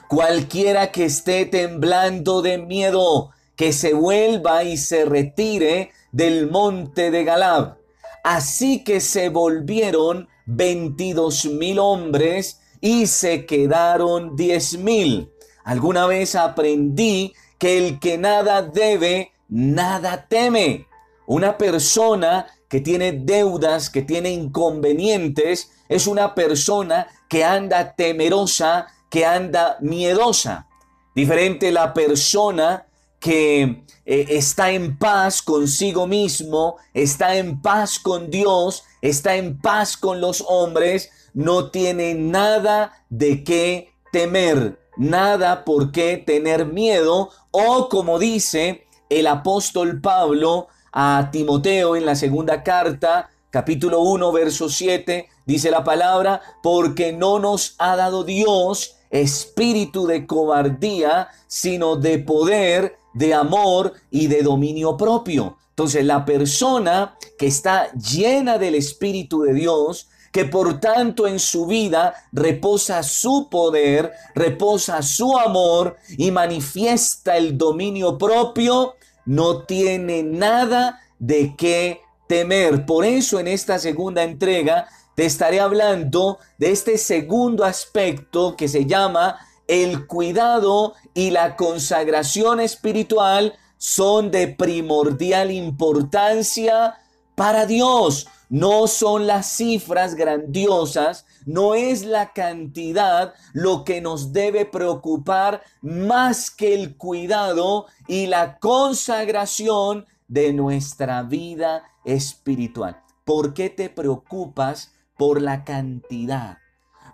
Cualquiera 0.08 0.92
que 0.92 1.06
esté 1.06 1.46
temblando 1.46 2.42
de 2.42 2.58
miedo, 2.58 3.30
que 3.56 3.72
se 3.72 3.94
vuelva 3.94 4.64
y 4.64 4.76
se 4.76 5.04
retire 5.04 5.90
del 6.12 6.50
monte 6.50 7.10
de 7.10 7.24
Galab. 7.24 7.76
Así 8.22 8.84
que 8.84 9.00
se 9.00 9.28
volvieron 9.28 10.28
veintidós 10.46 11.46
mil 11.46 11.78
hombres 11.78 12.60
y 12.80 13.06
se 13.06 13.46
quedaron 13.46 14.36
diez 14.36 14.76
mil. 14.78 15.30
Alguna 15.70 16.08
vez 16.08 16.34
aprendí 16.34 17.32
que 17.56 17.78
el 17.78 18.00
que 18.00 18.18
nada 18.18 18.60
debe, 18.60 19.30
nada 19.48 20.26
teme. 20.28 20.88
Una 21.28 21.58
persona 21.58 22.48
que 22.68 22.80
tiene 22.80 23.12
deudas, 23.12 23.88
que 23.88 24.02
tiene 24.02 24.32
inconvenientes, 24.32 25.70
es 25.88 26.08
una 26.08 26.34
persona 26.34 27.06
que 27.28 27.44
anda 27.44 27.94
temerosa, 27.94 28.88
que 29.10 29.24
anda 29.24 29.76
miedosa. 29.80 30.66
Diferente 31.14 31.70
la 31.70 31.94
persona 31.94 32.88
que 33.20 33.84
eh, 34.06 34.26
está 34.28 34.72
en 34.72 34.98
paz 34.98 35.40
consigo 35.40 36.08
mismo, 36.08 36.78
está 36.94 37.36
en 37.36 37.62
paz 37.62 38.00
con 38.00 38.28
Dios, 38.28 38.82
está 39.02 39.36
en 39.36 39.56
paz 39.60 39.96
con 39.96 40.20
los 40.20 40.44
hombres, 40.48 41.12
no 41.32 41.70
tiene 41.70 42.14
nada 42.14 43.04
de 43.08 43.44
qué 43.44 43.92
temer 44.10 44.79
nada 45.00 45.64
por 45.64 45.92
qué 45.92 46.18
tener 46.18 46.66
miedo 46.66 47.30
o 47.50 47.88
como 47.88 48.18
dice 48.18 48.86
el 49.08 49.26
apóstol 49.26 49.98
Pablo 50.02 50.68
a 50.92 51.30
Timoteo 51.32 51.96
en 51.96 52.04
la 52.04 52.14
segunda 52.14 52.62
carta, 52.62 53.30
capítulo 53.48 54.02
1, 54.02 54.30
verso 54.30 54.68
7, 54.68 55.26
dice 55.46 55.70
la 55.70 55.84
palabra, 55.84 56.42
porque 56.62 57.14
no 57.14 57.38
nos 57.38 57.76
ha 57.78 57.96
dado 57.96 58.24
Dios 58.24 58.96
espíritu 59.08 60.06
de 60.06 60.26
cobardía, 60.26 61.28
sino 61.46 61.96
de 61.96 62.18
poder, 62.18 62.98
de 63.14 63.32
amor 63.32 63.94
y 64.10 64.26
de 64.26 64.42
dominio 64.42 64.98
propio. 64.98 65.56
Entonces 65.70 66.04
la 66.04 66.26
persona 66.26 67.16
que 67.38 67.46
está 67.46 67.90
llena 67.94 68.58
del 68.58 68.74
Espíritu 68.74 69.40
de 69.42 69.54
Dios, 69.54 70.08
que 70.32 70.44
por 70.44 70.80
tanto 70.80 71.26
en 71.26 71.38
su 71.38 71.66
vida 71.66 72.14
reposa 72.32 73.02
su 73.02 73.48
poder, 73.50 74.12
reposa 74.34 75.02
su 75.02 75.36
amor 75.36 75.96
y 76.16 76.30
manifiesta 76.30 77.36
el 77.36 77.58
dominio 77.58 78.16
propio, 78.16 78.94
no 79.24 79.64
tiene 79.64 80.22
nada 80.22 81.00
de 81.18 81.54
qué 81.56 82.00
temer. 82.26 82.86
Por 82.86 83.04
eso 83.04 83.40
en 83.40 83.48
esta 83.48 83.78
segunda 83.78 84.22
entrega 84.22 84.88
te 85.14 85.26
estaré 85.26 85.60
hablando 85.60 86.38
de 86.58 86.70
este 86.70 86.96
segundo 86.96 87.64
aspecto 87.64 88.56
que 88.56 88.68
se 88.68 88.86
llama 88.86 89.38
el 89.66 90.06
cuidado 90.06 90.94
y 91.12 91.30
la 91.30 91.56
consagración 91.56 92.60
espiritual 92.60 93.54
son 93.78 94.30
de 94.30 94.48
primordial 94.48 95.50
importancia 95.50 96.96
para 97.34 97.66
Dios 97.66 98.26
no 98.50 98.88
son 98.88 99.26
las 99.28 99.46
cifras 99.46 100.16
grandiosas, 100.16 101.24
no 101.46 101.74
es 101.74 102.04
la 102.04 102.32
cantidad 102.32 103.32
lo 103.52 103.84
que 103.84 104.00
nos 104.00 104.32
debe 104.32 104.66
preocupar 104.66 105.62
más 105.80 106.50
que 106.50 106.74
el 106.74 106.96
cuidado 106.96 107.86
y 108.08 108.26
la 108.26 108.58
consagración 108.58 110.04
de 110.26 110.52
nuestra 110.52 111.22
vida 111.22 111.84
espiritual. 112.04 113.00
¿Por 113.24 113.54
qué 113.54 113.70
te 113.70 113.88
preocupas 113.88 114.92
por 115.16 115.40
la 115.40 115.64
cantidad? 115.64 116.58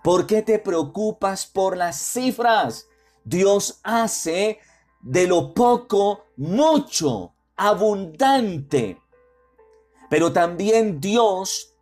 ¿Por 0.02 0.26
qué 0.26 0.40
te 0.40 0.58
preocupas 0.58 1.46
por 1.46 1.76
las 1.76 1.96
cifras? 1.96 2.88
Dios 3.24 3.80
hace 3.82 4.58
de 5.02 5.26
lo 5.26 5.52
poco 5.52 6.24
mucho, 6.36 7.34
abundante. 7.56 8.98
Pero 10.08 10.32
también 10.32 11.00
Dios 11.00 11.74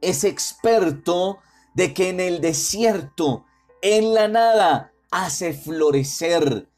es 0.00 0.24
experto 0.24 1.38
de 1.74 1.94
que 1.94 2.10
en 2.10 2.20
el 2.20 2.40
desierto, 2.40 3.46
en 3.80 4.14
la 4.14 4.28
nada, 4.28 4.92
hace 5.10 5.52
florecer, 5.52 6.68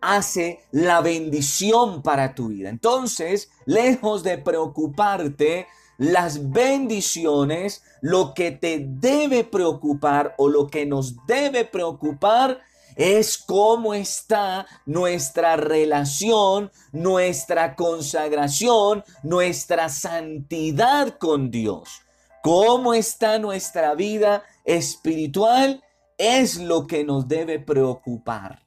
hace 0.00 0.60
la 0.72 1.00
bendición 1.00 2.02
para 2.02 2.34
tu 2.34 2.48
vida. 2.48 2.68
Entonces, 2.68 3.50
lejos 3.66 4.22
de 4.22 4.38
preocuparte, 4.38 5.66
las 5.98 6.50
bendiciones, 6.50 7.82
lo 8.00 8.34
que 8.34 8.50
te 8.50 8.84
debe 8.84 9.44
preocupar 9.44 10.34
o 10.38 10.48
lo 10.48 10.66
que 10.66 10.84
nos 10.86 11.24
debe 11.26 11.64
preocupar 11.64 12.60
es 12.96 13.38
cómo 13.38 13.94
está 13.94 14.66
nuestra 14.86 15.56
relación, 15.56 16.70
nuestra 16.92 17.74
consagración, 17.76 19.04
nuestra 19.22 19.88
santidad 19.88 21.18
con 21.18 21.50
Dios. 21.50 22.02
Cómo 22.42 22.92
está 22.94 23.38
nuestra 23.38 23.94
vida 23.94 24.42
espiritual 24.64 25.82
es 26.18 26.56
lo 26.56 26.86
que 26.86 27.04
nos 27.04 27.28
debe 27.28 27.58
preocupar. 27.58 28.62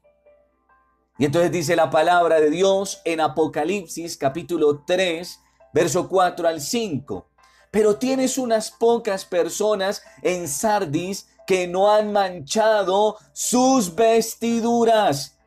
Y 1.18 1.26
entonces 1.26 1.52
dice 1.52 1.76
la 1.76 1.90
palabra 1.90 2.42
de 2.42 2.50
Dios 2.50 3.02
en 3.06 3.22
Apocalipsis 3.22 4.18
capítulo 4.18 4.84
3, 4.86 5.40
verso 5.74 6.10
4 6.10 6.48
al 6.48 6.60
5. 6.60 7.30
Pero 7.72 7.98
tienes 7.98 8.38
unas 8.38 8.72
pocas 8.72 9.26
personas 9.26 10.04
en 10.22 10.48
Sardis 10.48 11.28
que 11.46 11.68
no 11.68 11.92
han 11.92 12.12
manchado 12.12 13.18
sus 13.34 13.96
vestiduras. 13.96 15.38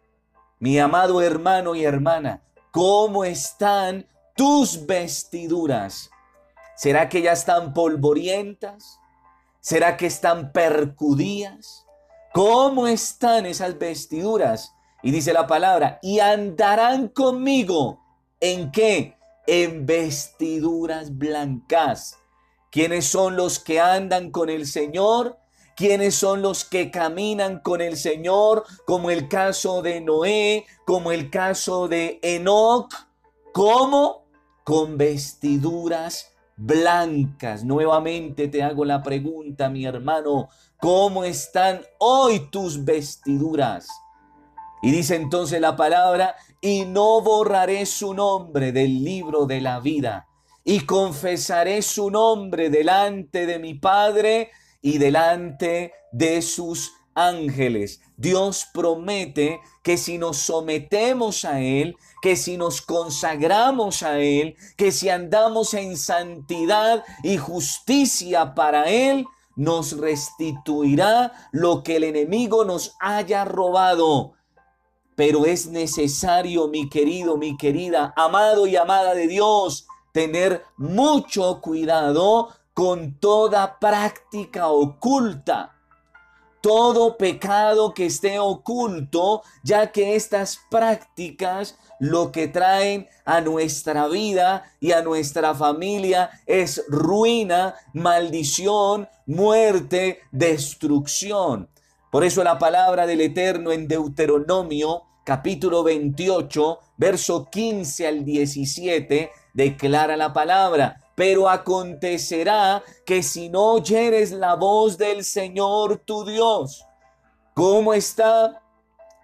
Mi 0.59 0.79
amado 0.79 1.23
hermano 1.23 1.75
y 1.75 1.85
hermana, 1.85 2.43
¿cómo 2.71 3.25
están 3.25 4.07
tus 4.35 4.87
vestiduras? 4.87 6.11
¿Será 6.77 7.09
que 7.09 7.23
ya 7.23 7.33
están 7.33 7.75
polvorientas? 7.75 8.99
¿Será 9.61 9.97
que 9.97 10.07
están 10.07 10.53
percudías? 10.53 11.85
¿Cómo 12.33 12.87
están 12.87 13.47
esas 13.47 13.79
vestiduras? 13.79 14.75
Y 15.03 15.11
dice 15.11 15.33
la 15.33 15.47
palabra, 15.47 15.99
y 16.03 16.21
andarán 16.21 17.09
conmigo. 17.09 18.01
¿En 18.41 18.71
qué? 18.71 19.17
En 19.47 19.87
vestiduras 19.87 21.17
blancas. 21.17 22.19
¿Quiénes 22.71 23.07
son 23.07 23.37
los 23.37 23.59
que 23.59 23.81
andan 23.81 24.31
con 24.31 24.51
el 24.51 24.67
Señor? 24.67 25.39
¿Quiénes 25.79 26.17
son 26.17 26.43
los 26.43 26.65
que 26.65 26.91
caminan 26.91 27.61
con 27.61 27.81
el 27.81 27.97
Señor? 27.97 28.65
Como 28.85 29.13
el 29.13 29.29
caso 29.29 29.81
de 29.81 30.01
Noé, 30.01 30.67
como 30.85 31.13
el 31.13 31.31
caso 31.31 31.87
de 31.87 32.19
Enoch. 32.21 32.93
¿Cómo? 33.53 34.25
Con 34.65 34.99
vestiduras 34.99 36.35
blancas. 36.57 37.63
Nuevamente 37.63 38.49
te 38.49 38.65
hago 38.65 38.85
la 38.85 39.05
pregunta, 39.05 39.69
mi 39.71 39.85
hermano, 39.85 40.49
¿cómo 40.81 41.23
están 41.23 41.83
hoy 42.01 42.51
tus 42.51 42.85
vestiduras? 42.85 43.87
Y 44.83 44.91
dice 44.91 45.15
entonces 45.15 45.61
la 45.61 45.77
palabra, 45.77 46.35
y 46.61 46.87
no 46.87 47.21
borraré 47.21 47.87
su 47.87 48.15
nombre 48.15 48.73
del 48.73 49.05
libro 49.05 49.47
de 49.47 49.61
la 49.61 49.79
vida, 49.79 50.27
y 50.65 50.81
confesaré 50.81 51.83
su 51.83 52.11
nombre 52.11 52.69
delante 52.69 53.47
de 53.47 53.61
mi 53.61 53.75
Padre 53.75 54.51
y 54.81 54.99
delante 54.99 55.93
de 56.13 56.43
sus 56.43 56.93
ángeles. 57.15 58.01
Dios 58.17 58.67
promete 58.73 59.61
que 59.83 59.97
si 59.97 60.19
nos 60.19 60.37
sometemos 60.39 61.45
a 61.45 61.61
Él, 61.61 61.97
que 62.23 62.37
si 62.37 62.57
nos 62.57 62.81
consagramos 62.81 64.03
a 64.03 64.19
Él, 64.19 64.57
que 64.77 64.93
si 64.93 65.09
andamos 65.09 65.75
en 65.75 65.97
santidad 65.97 67.05
y 67.23 67.37
justicia 67.37 68.55
para 68.55 68.85
Él, 68.85 69.27
nos 69.57 69.99
restituirá 69.99 71.33
lo 71.51 71.83
que 71.83 71.97
el 71.97 72.05
enemigo 72.05 72.65
nos 72.65 72.95
haya 73.01 73.45
robado. 73.45 74.35
Pero 75.17 75.47
es 75.47 75.67
necesario, 75.67 76.69
mi 76.69 76.89
querido, 76.89 77.37
mi 77.37 77.57
querida, 77.57 78.15
amado 78.17 78.69
y 78.69 78.77
amada 78.77 79.15
de 79.15 79.27
Dios, 79.27 79.89
tener 80.13 80.63
mucho 80.77 81.61
cuidado 81.61 82.51
con 82.79 83.15
toda 83.19 83.81
práctica 83.81 84.69
oculta, 84.69 85.75
todo 86.61 87.17
pecado 87.17 87.93
que 87.93 88.07
esté 88.07 88.39
oculto, 88.39 89.43
ya 89.65 89.91
que 89.91 90.15
estas 90.15 90.61
prácticas 90.71 91.77
lo 91.99 92.31
que 92.31 92.47
traen 92.47 93.09
a 93.25 93.41
nuestra 93.41 94.07
vida 94.07 94.63
y 94.79 94.93
a 94.93 95.03
nuestra 95.03 95.57
familia 95.57 96.31
es 96.47 96.85
ruina, 96.87 97.75
maldición, 97.95 99.09
muerte, 99.27 100.21
destrucción. 100.31 101.69
Por 102.13 102.23
eso 102.23 102.45
la 102.45 102.61
palabra 102.61 103.09
del 103.09 103.23
Eterno 103.23 103.73
en 103.73 103.89
Deuteronomio 103.89 105.03
capítulo 105.25 105.83
28, 105.83 106.79
verso 106.97 107.49
15 107.51 108.07
al 108.07 108.25
17, 108.25 109.33
declara 109.53 110.17
la 110.17 110.33
palabra. 110.33 111.08
Pero 111.19 111.49
acontecerá 111.49 112.81
que 113.05 113.25
si 113.25 113.49
no 113.49 113.73
oyeres 113.73 114.31
la 114.31 114.55
voz 114.55 114.97
del 114.97 115.25
Señor 115.25 116.01
tu 116.05 116.25
Dios, 116.25 116.85
¿cómo 117.55 117.93
está 117.93 118.63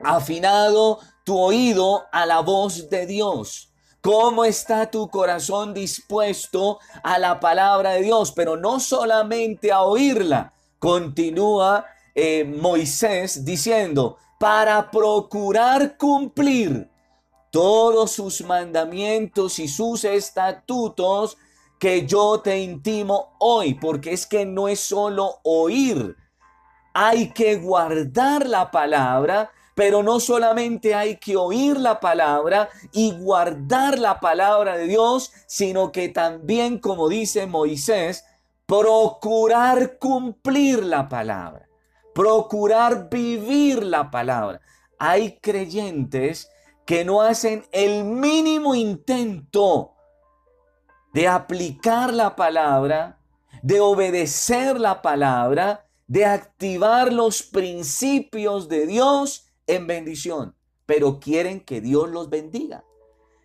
afinado 0.00 0.98
tu 1.24 1.38
oído 1.38 2.02
a 2.11 2.26
la 2.26 2.40
voz 2.40 2.90
de 2.90 3.07
Dios? 3.07 3.72
¿Cómo 4.00 4.44
está 4.44 4.90
tu 4.90 5.09
corazón 5.09 5.72
dispuesto 5.72 6.80
a 7.04 7.16
la 7.20 7.38
palabra 7.38 7.92
de 7.92 8.02
Dios? 8.02 8.33
Pero 8.33 8.57
no 8.57 8.80
solamente 8.80 9.70
a 9.70 9.83
oírla. 9.83 10.52
Continúa 10.80 11.87
eh, 12.12 12.42
Moisés 12.42 13.44
diciendo, 13.44 14.16
para 14.40 14.90
procurar 14.90 15.96
cumplir 15.96 16.90
todos 17.52 18.11
sus 18.11 18.42
mandamientos 18.42 19.61
y 19.61 19.68
sus 19.68 20.02
estatutos 20.02 21.37
que 21.85 22.07
yo 22.07 22.40
te 22.40 22.61
intimo 22.61 23.37
hoy, 23.40 23.75
porque 23.75 24.14
es 24.14 24.27
que 24.27 24.47
no 24.47 24.68
es 24.68 24.81
solo 24.81 25.40
oír, 25.42 26.16
hay 26.94 27.29
que 27.35 27.57
guardar 27.57 28.49
la 28.49 28.70
palabra, 28.70 29.51
pero 29.75 30.03
no 30.03 30.18
solamente 30.18 30.94
hay 30.94 31.18
que 31.18 31.37
oír 31.37 31.79
la 31.79 32.01
palabra 32.01 32.70
y 32.90 33.12
guardar 33.12 33.99
la 33.99 34.18
palabra 34.18 34.79
de 34.79 34.87
Dios, 34.87 35.31
sino 35.47 35.92
que 35.92 36.09
también, 36.09 36.79
como 36.79 37.11
dice 37.11 37.47
Moisés, 37.47 38.25
procurar 38.64 39.99
cumplir 39.99 40.83
la 40.85 41.07
palabra 41.07 41.68
procurar 42.14 43.11
vivir 43.11 43.83
la 43.83 44.11
palabra. 44.11 44.61
Hay 44.99 45.38
creyentes 45.40 46.49
que 46.87 47.05
no 47.05 47.20
hacen 47.20 47.66
el 47.73 48.05
mínimo 48.05 48.75
intento 48.75 49.93
de 51.14 51.29
aplicar 51.29 52.12
la 52.12 52.37
palabra, 52.37 53.18
de 53.62 53.81
obedecer 53.81 54.79
la 54.81 55.00
palabra, 55.00 55.87
de 56.09 56.24
activar 56.24 57.12
los 57.12 57.42
principios 57.42 58.68
de 58.68 58.87
Dios 58.87 59.46
en 59.66 59.87
bendición, 59.87 60.55
pero 60.87 61.20
quieren 61.20 61.61
que 61.61 61.81
Dios 61.81 62.11
los 62.11 62.29
bendiga. 62.29 62.85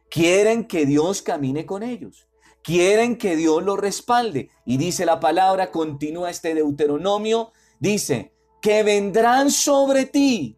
Quieren 0.09 0.65
que 0.65 0.87
Dios 0.87 1.21
camine 1.21 1.67
con 1.67 1.83
ellos. 1.83 2.27
Quieren 2.63 3.17
que 3.17 3.35
Dios 3.35 3.63
los 3.63 3.77
respalde. 3.77 4.49
Y 4.65 4.77
dice 4.77 5.05
la 5.05 5.19
palabra, 5.19 5.71
continúa 5.71 6.31
este 6.31 6.55
Deuteronomio, 6.55 7.51
dice, 7.79 8.33
que 8.61 8.81
vendrán 8.81 9.51
sobre 9.51 10.05
ti 10.05 10.57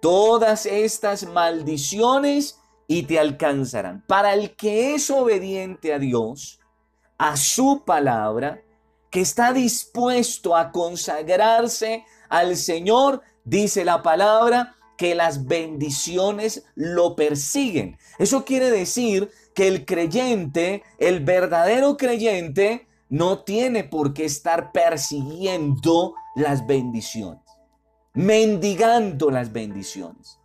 todas 0.00 0.64
estas 0.64 1.26
maldiciones 1.26 2.59
y 2.90 3.04
te 3.04 3.20
alcanzarán. 3.20 4.02
Para 4.08 4.34
el 4.34 4.56
que 4.56 4.96
es 4.96 5.10
obediente 5.10 5.94
a 5.94 6.00
Dios, 6.00 6.58
a 7.18 7.36
su 7.36 7.84
palabra, 7.86 8.62
que 9.10 9.20
está 9.20 9.52
dispuesto 9.52 10.56
a 10.56 10.72
consagrarse 10.72 12.04
al 12.28 12.56
Señor, 12.56 13.22
dice 13.44 13.84
la 13.84 14.02
palabra, 14.02 14.74
que 14.96 15.14
las 15.14 15.46
bendiciones 15.46 16.64
lo 16.74 17.14
persiguen. 17.14 17.96
Eso 18.18 18.44
quiere 18.44 18.72
decir 18.72 19.30
que 19.54 19.68
el 19.68 19.84
creyente, 19.86 20.82
el 20.98 21.20
verdadero 21.20 21.96
creyente, 21.96 22.88
no 23.08 23.44
tiene 23.44 23.84
por 23.84 24.14
qué 24.14 24.24
estar 24.24 24.72
persiguiendo 24.72 26.14
las 26.34 26.66
bendiciones, 26.66 27.44
mendigando 28.14 29.30
las 29.30 29.52
bendiciones, 29.52 30.39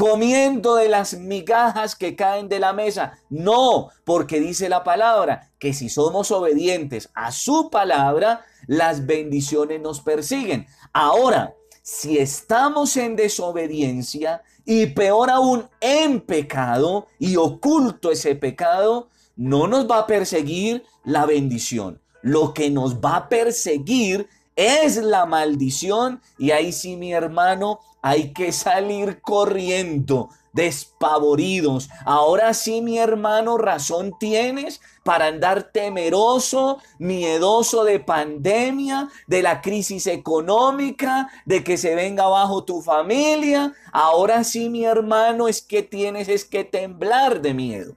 comiendo 0.00 0.76
de 0.76 0.88
las 0.88 1.12
migajas 1.12 1.94
que 1.94 2.16
caen 2.16 2.48
de 2.48 2.58
la 2.58 2.72
mesa. 2.72 3.18
No, 3.28 3.90
porque 4.04 4.40
dice 4.40 4.70
la 4.70 4.82
palabra 4.82 5.50
que 5.58 5.74
si 5.74 5.90
somos 5.90 6.30
obedientes 6.30 7.10
a 7.12 7.30
su 7.30 7.68
palabra, 7.68 8.46
las 8.66 9.04
bendiciones 9.04 9.78
nos 9.82 10.00
persiguen. 10.00 10.66
Ahora, 10.94 11.54
si 11.82 12.16
estamos 12.16 12.96
en 12.96 13.14
desobediencia 13.14 14.42
y 14.64 14.86
peor 14.86 15.28
aún 15.28 15.68
en 15.82 16.22
pecado 16.22 17.06
y 17.18 17.36
oculto 17.36 18.10
ese 18.10 18.34
pecado, 18.36 19.10
no 19.36 19.66
nos 19.66 19.86
va 19.86 19.98
a 19.98 20.06
perseguir 20.06 20.82
la 21.04 21.26
bendición. 21.26 22.00
Lo 22.22 22.54
que 22.54 22.70
nos 22.70 23.00
va 23.00 23.16
a 23.16 23.28
perseguir 23.28 24.30
es 24.56 24.96
la 24.96 25.26
maldición 25.26 26.22
y 26.38 26.52
ahí 26.52 26.72
sí 26.72 26.96
mi 26.96 27.12
hermano 27.12 27.80
hay 28.02 28.32
que 28.32 28.52
salir 28.52 29.20
corriendo 29.20 30.30
despavoridos. 30.52 31.88
Ahora 32.04 32.54
sí, 32.54 32.80
mi 32.80 32.98
hermano, 32.98 33.58
razón 33.58 34.14
tienes 34.18 34.80
para 35.04 35.26
andar 35.26 35.70
temeroso, 35.72 36.78
miedoso 36.98 37.84
de 37.84 38.00
pandemia, 38.00 39.08
de 39.26 39.42
la 39.42 39.60
crisis 39.60 40.06
económica, 40.06 41.30
de 41.44 41.62
que 41.62 41.76
se 41.76 41.94
venga 41.94 42.24
abajo 42.24 42.64
tu 42.64 42.82
familia. 42.82 43.74
Ahora 43.92 44.44
sí, 44.44 44.68
mi 44.68 44.84
hermano, 44.84 45.48
es 45.48 45.62
que 45.62 45.82
tienes 45.82 46.28
es 46.28 46.44
que 46.44 46.64
temblar 46.64 47.40
de 47.40 47.54
miedo. 47.54 47.96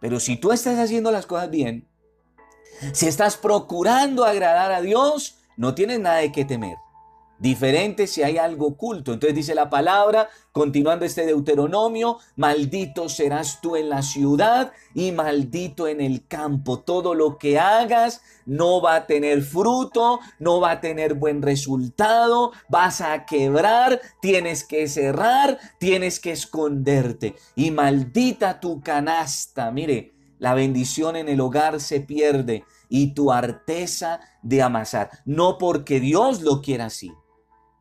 Pero 0.00 0.20
si 0.20 0.36
tú 0.36 0.52
estás 0.52 0.78
haciendo 0.78 1.10
las 1.10 1.26
cosas 1.26 1.50
bien, 1.50 1.88
si 2.92 3.06
estás 3.06 3.36
procurando 3.36 4.24
agradar 4.24 4.72
a 4.72 4.80
Dios, 4.80 5.38
no 5.56 5.74
tienes 5.74 6.00
nada 6.00 6.16
de 6.16 6.32
qué 6.32 6.44
temer 6.44 6.76
diferente 7.42 8.06
si 8.06 8.22
hay 8.22 8.38
algo 8.38 8.68
oculto. 8.68 9.12
Entonces 9.12 9.34
dice 9.34 9.54
la 9.56 9.68
palabra, 9.68 10.28
continuando 10.52 11.04
este 11.04 11.26
Deuteronomio, 11.26 12.18
maldito 12.36 13.08
serás 13.08 13.60
tú 13.60 13.74
en 13.74 13.88
la 13.88 14.02
ciudad 14.02 14.72
y 14.94 15.10
maldito 15.10 15.88
en 15.88 16.00
el 16.00 16.28
campo. 16.28 16.78
Todo 16.78 17.14
lo 17.14 17.38
que 17.38 17.58
hagas 17.58 18.22
no 18.46 18.80
va 18.80 18.94
a 18.94 19.06
tener 19.08 19.42
fruto, 19.42 20.20
no 20.38 20.60
va 20.60 20.70
a 20.70 20.80
tener 20.80 21.14
buen 21.14 21.42
resultado, 21.42 22.52
vas 22.68 23.00
a 23.00 23.26
quebrar, 23.26 24.00
tienes 24.20 24.62
que 24.62 24.86
cerrar, 24.86 25.58
tienes 25.78 26.20
que 26.20 26.30
esconderte. 26.30 27.34
Y 27.56 27.72
maldita 27.72 28.60
tu 28.60 28.80
canasta. 28.82 29.72
Mire, 29.72 30.12
la 30.38 30.54
bendición 30.54 31.16
en 31.16 31.28
el 31.28 31.40
hogar 31.40 31.80
se 31.80 32.00
pierde 32.00 32.64
y 32.88 33.14
tu 33.14 33.32
arteza 33.32 34.20
de 34.42 34.62
amasar. 34.62 35.10
No 35.24 35.58
porque 35.58 35.98
Dios 35.98 36.42
lo 36.42 36.62
quiera 36.62 36.84
así 36.84 37.12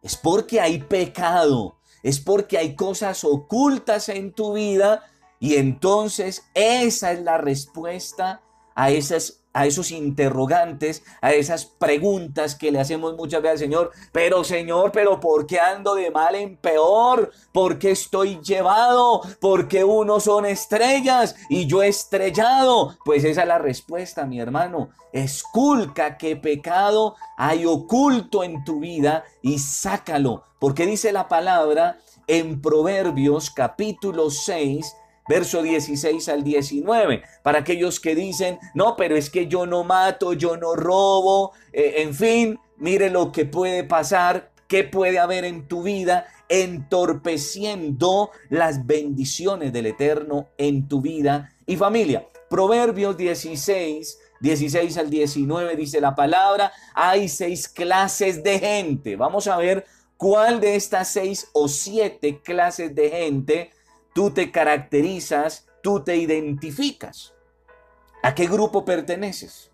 es 0.02 0.16
porque 0.18 0.60
hay 0.60 0.80
pecado, 0.80 1.78
es 2.04 2.20
porque 2.20 2.58
hay 2.58 2.76
cosas 2.76 3.24
ocultas 3.24 4.10
en 4.10 4.34
tu 4.34 4.54
vida 4.54 5.04
y 5.40 5.56
entonces 5.56 6.44
esa 6.54 7.12
es 7.12 7.22
la 7.22 7.38
respuesta 7.38 8.42
a 8.76 8.92
esas 8.92 9.41
a 9.54 9.66
esos 9.66 9.92
interrogantes, 9.92 11.04
a 11.22 11.34
esas 11.34 11.66
preguntas 11.66 12.56
que 12.56 12.72
le 12.72 12.80
hacemos 12.80 13.16
muchas 13.16 13.42
veces 13.42 13.52
al 13.52 13.60
Señor. 13.60 13.92
Pero 14.12 14.44
Señor, 14.44 14.92
pero 14.92 15.20
¿por 15.20 15.46
qué 15.46 15.60
ando 15.60 15.96
de 15.96 16.12
mal 16.12 16.36
en 16.36 16.58
peor? 16.58 17.32
¿Por 17.52 17.78
qué 17.80 17.92
estoy 17.92 18.40
llevado? 18.42 19.22
¿Por 19.40 19.68
qué 19.68 19.84
unos 19.84 20.24
son 20.24 20.46
estrellas 20.46 21.36
y 21.50 21.68
yo 21.68 21.84
estrellado? 21.84 22.98
Pues 23.04 23.24
esa 23.24 23.42
es 23.42 23.48
la 23.48 23.60
respuesta, 23.60 24.26
mi 24.26 24.40
hermano. 24.40 24.90
Esculca 25.12 26.18
qué 26.18 26.38
pecado 26.38 27.16
hay 27.38 27.66
oculto 27.66 28.44
en 28.44 28.64
tu 28.64 28.80
vida 28.80 29.26
y 29.42 29.60
sácalo. 29.60 30.44
Porque 30.60 30.86
dice 30.86 31.12
la 31.12 31.28
palabra 31.28 31.98
en 32.28 32.62
Proverbios 32.62 33.50
capítulo 33.50 34.30
6, 34.30 34.96
verso 35.28 35.62
16 35.62 36.30
al 36.30 36.44
19, 36.44 37.24
para 37.44 37.60
aquellos 37.60 38.00
que 38.00 38.16
dicen, 38.16 38.60
no, 38.74 38.96
pero 38.96 39.16
es 39.16 39.30
que 39.30 39.48
yo 39.48 39.66
no 39.66 39.84
mato, 39.84 40.34
yo 40.34 40.58
no 40.58 40.76
robo, 40.76 41.52
eh, 41.74 41.96
en 41.98 42.14
fin, 42.14 42.60
mire 42.78 43.10
lo 43.10 43.32
que 43.32 43.46
puede 43.46 43.84
pasar, 43.84 44.52
qué 44.68 44.84
puede 44.84 45.20
haber 45.20 45.46
en 45.46 45.68
tu 45.68 45.84
vida 45.84 46.26
entorpeciendo 46.50 48.32
las 48.50 48.86
bendiciones 48.86 49.72
del 49.72 49.86
Eterno 49.86 50.48
en 50.58 50.88
tu 50.88 51.02
vida 51.02 51.54
y 51.66 51.78
familia. 51.78 52.28
Proverbios 52.50 53.16
16, 53.16 54.20
16 54.42 54.98
al 54.98 55.10
19 55.10 55.76
dice 55.78 56.02
la 56.02 56.14
palabra, 56.14 56.74
hay 56.94 57.30
seis 57.30 57.70
clases 57.70 58.44
de 58.44 58.60
gente. 58.60 59.16
Vamos 59.16 59.48
a 59.48 59.56
ver 59.56 59.86
cuál 60.18 60.60
de 60.60 60.76
estas 60.76 61.08
seis 61.08 61.48
o 61.54 61.70
siete 61.70 62.42
clases 62.42 62.94
de 62.94 63.10
gente 63.10 63.72
tú 64.14 64.32
te 64.32 64.52
caracterizas, 64.52 65.68
tú 65.82 66.04
te 66.04 66.18
identificas. 66.18 67.34
¿A 68.24 68.36
qué 68.36 68.48
grupo 68.48 68.86
perteneces? 68.86 69.72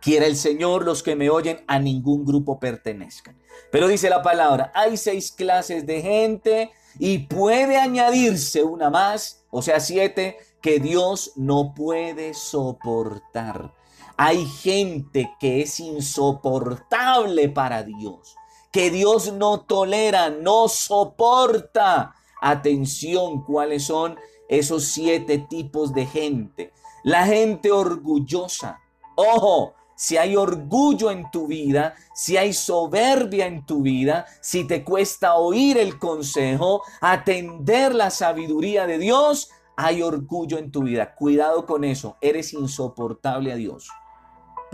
Quiera 0.00 0.26
el 0.26 0.36
Señor 0.36 0.84
los 0.84 1.02
que 1.02 1.16
me 1.16 1.30
oyen 1.30 1.64
a 1.66 1.78
ningún 1.78 2.24
grupo 2.24 2.60
pertenezcan. 2.60 3.40
Pero 3.72 3.88
dice 3.88 4.10
la 4.10 4.22
palabra, 4.22 4.70
hay 4.74 4.96
seis 4.96 5.32
clases 5.32 5.86
de 5.86 6.02
gente 6.02 6.70
y 6.98 7.20
puede 7.20 7.78
añadirse 7.78 8.62
una 8.62 8.90
más, 8.90 9.44
o 9.50 9.62
sea, 9.62 9.80
siete, 9.80 10.36
que 10.60 10.78
Dios 10.78 11.32
no 11.36 11.74
puede 11.74 12.34
soportar. 12.34 13.72
Hay 14.16 14.44
gente 14.46 15.30
que 15.40 15.62
es 15.62 15.80
insoportable 15.80 17.48
para 17.48 17.82
Dios, 17.82 18.36
que 18.70 18.90
Dios 18.90 19.32
no 19.32 19.62
tolera, 19.62 20.30
no 20.30 20.68
soporta. 20.68 22.14
Atención, 22.46 23.42
¿cuáles 23.42 23.84
son 23.84 24.16
esos 24.50 24.88
siete 24.88 25.38
tipos 25.38 25.94
de 25.94 26.04
gente? 26.04 26.74
La 27.02 27.24
gente 27.24 27.72
orgullosa. 27.72 28.80
Ojo, 29.16 29.72
si 29.96 30.18
hay 30.18 30.36
orgullo 30.36 31.10
en 31.10 31.30
tu 31.30 31.46
vida, 31.46 31.94
si 32.14 32.36
hay 32.36 32.52
soberbia 32.52 33.46
en 33.46 33.64
tu 33.64 33.80
vida, 33.80 34.26
si 34.42 34.66
te 34.66 34.84
cuesta 34.84 35.36
oír 35.36 35.78
el 35.78 35.98
consejo, 35.98 36.82
atender 37.00 37.94
la 37.94 38.10
sabiduría 38.10 38.86
de 38.86 38.98
Dios, 38.98 39.48
hay 39.74 40.02
orgullo 40.02 40.58
en 40.58 40.70
tu 40.70 40.82
vida. 40.82 41.14
Cuidado 41.14 41.64
con 41.64 41.82
eso, 41.82 42.18
eres 42.20 42.52
insoportable 42.52 43.52
a 43.52 43.56
Dios. 43.56 43.88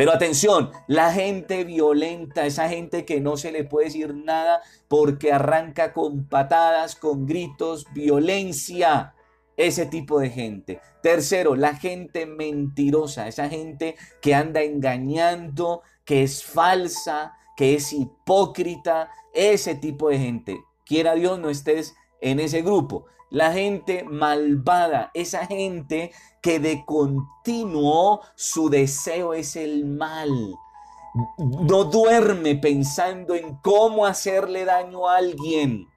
Pero 0.00 0.12
atención, 0.12 0.70
la 0.86 1.12
gente 1.12 1.62
violenta, 1.64 2.46
esa 2.46 2.70
gente 2.70 3.04
que 3.04 3.20
no 3.20 3.36
se 3.36 3.52
le 3.52 3.64
puede 3.64 3.88
decir 3.88 4.14
nada 4.14 4.62
porque 4.88 5.30
arranca 5.30 5.92
con 5.92 6.26
patadas, 6.26 6.96
con 6.96 7.26
gritos, 7.26 7.84
violencia. 7.92 9.12
Ese 9.58 9.84
tipo 9.84 10.18
de 10.18 10.30
gente. 10.30 10.80
Tercero, 11.02 11.54
la 11.54 11.76
gente 11.76 12.24
mentirosa, 12.24 13.28
esa 13.28 13.50
gente 13.50 13.94
que 14.22 14.34
anda 14.34 14.62
engañando, 14.62 15.82
que 16.06 16.22
es 16.22 16.44
falsa, 16.44 17.34
que 17.54 17.74
es 17.74 17.92
hipócrita, 17.92 19.10
ese 19.34 19.74
tipo 19.74 20.08
de 20.08 20.18
gente. 20.18 20.60
Quiera 20.86 21.14
Dios 21.14 21.38
no 21.38 21.50
estés 21.50 21.94
en 22.22 22.40
ese 22.40 22.62
grupo. 22.62 23.04
La 23.30 23.52
gente 23.52 24.02
malvada, 24.02 25.12
esa 25.14 25.46
gente 25.46 26.10
que 26.42 26.58
de 26.58 26.84
continuo 26.84 28.22
su 28.34 28.68
deseo 28.68 29.34
es 29.34 29.54
el 29.54 29.86
mal. 29.86 30.28
No 31.38 31.84
duerme 31.84 32.56
pensando 32.56 33.36
en 33.36 33.56
cómo 33.58 34.04
hacerle 34.04 34.64
daño 34.64 35.08
a 35.08 35.18
alguien. 35.18 35.88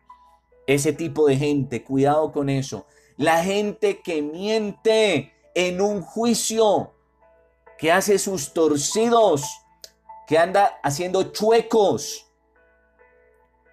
Ese 0.68 0.94
tipo 0.94 1.28
de 1.28 1.38
gente, 1.38 1.84
cuidado 1.84 2.32
con 2.32 2.50
eso. 2.50 2.86
La 3.18 3.44
gente 3.44 4.02
que 4.02 4.22
miente 4.22 5.34
en 5.56 5.82
un 5.82 6.02
juicio, 6.02 6.94
que 7.80 7.92
hace 7.92 8.20
sus 8.20 8.54
torcidos, 8.54 9.44
que 10.28 10.38
anda 10.38 10.80
haciendo 10.84 11.24
chuecos, 11.32 12.28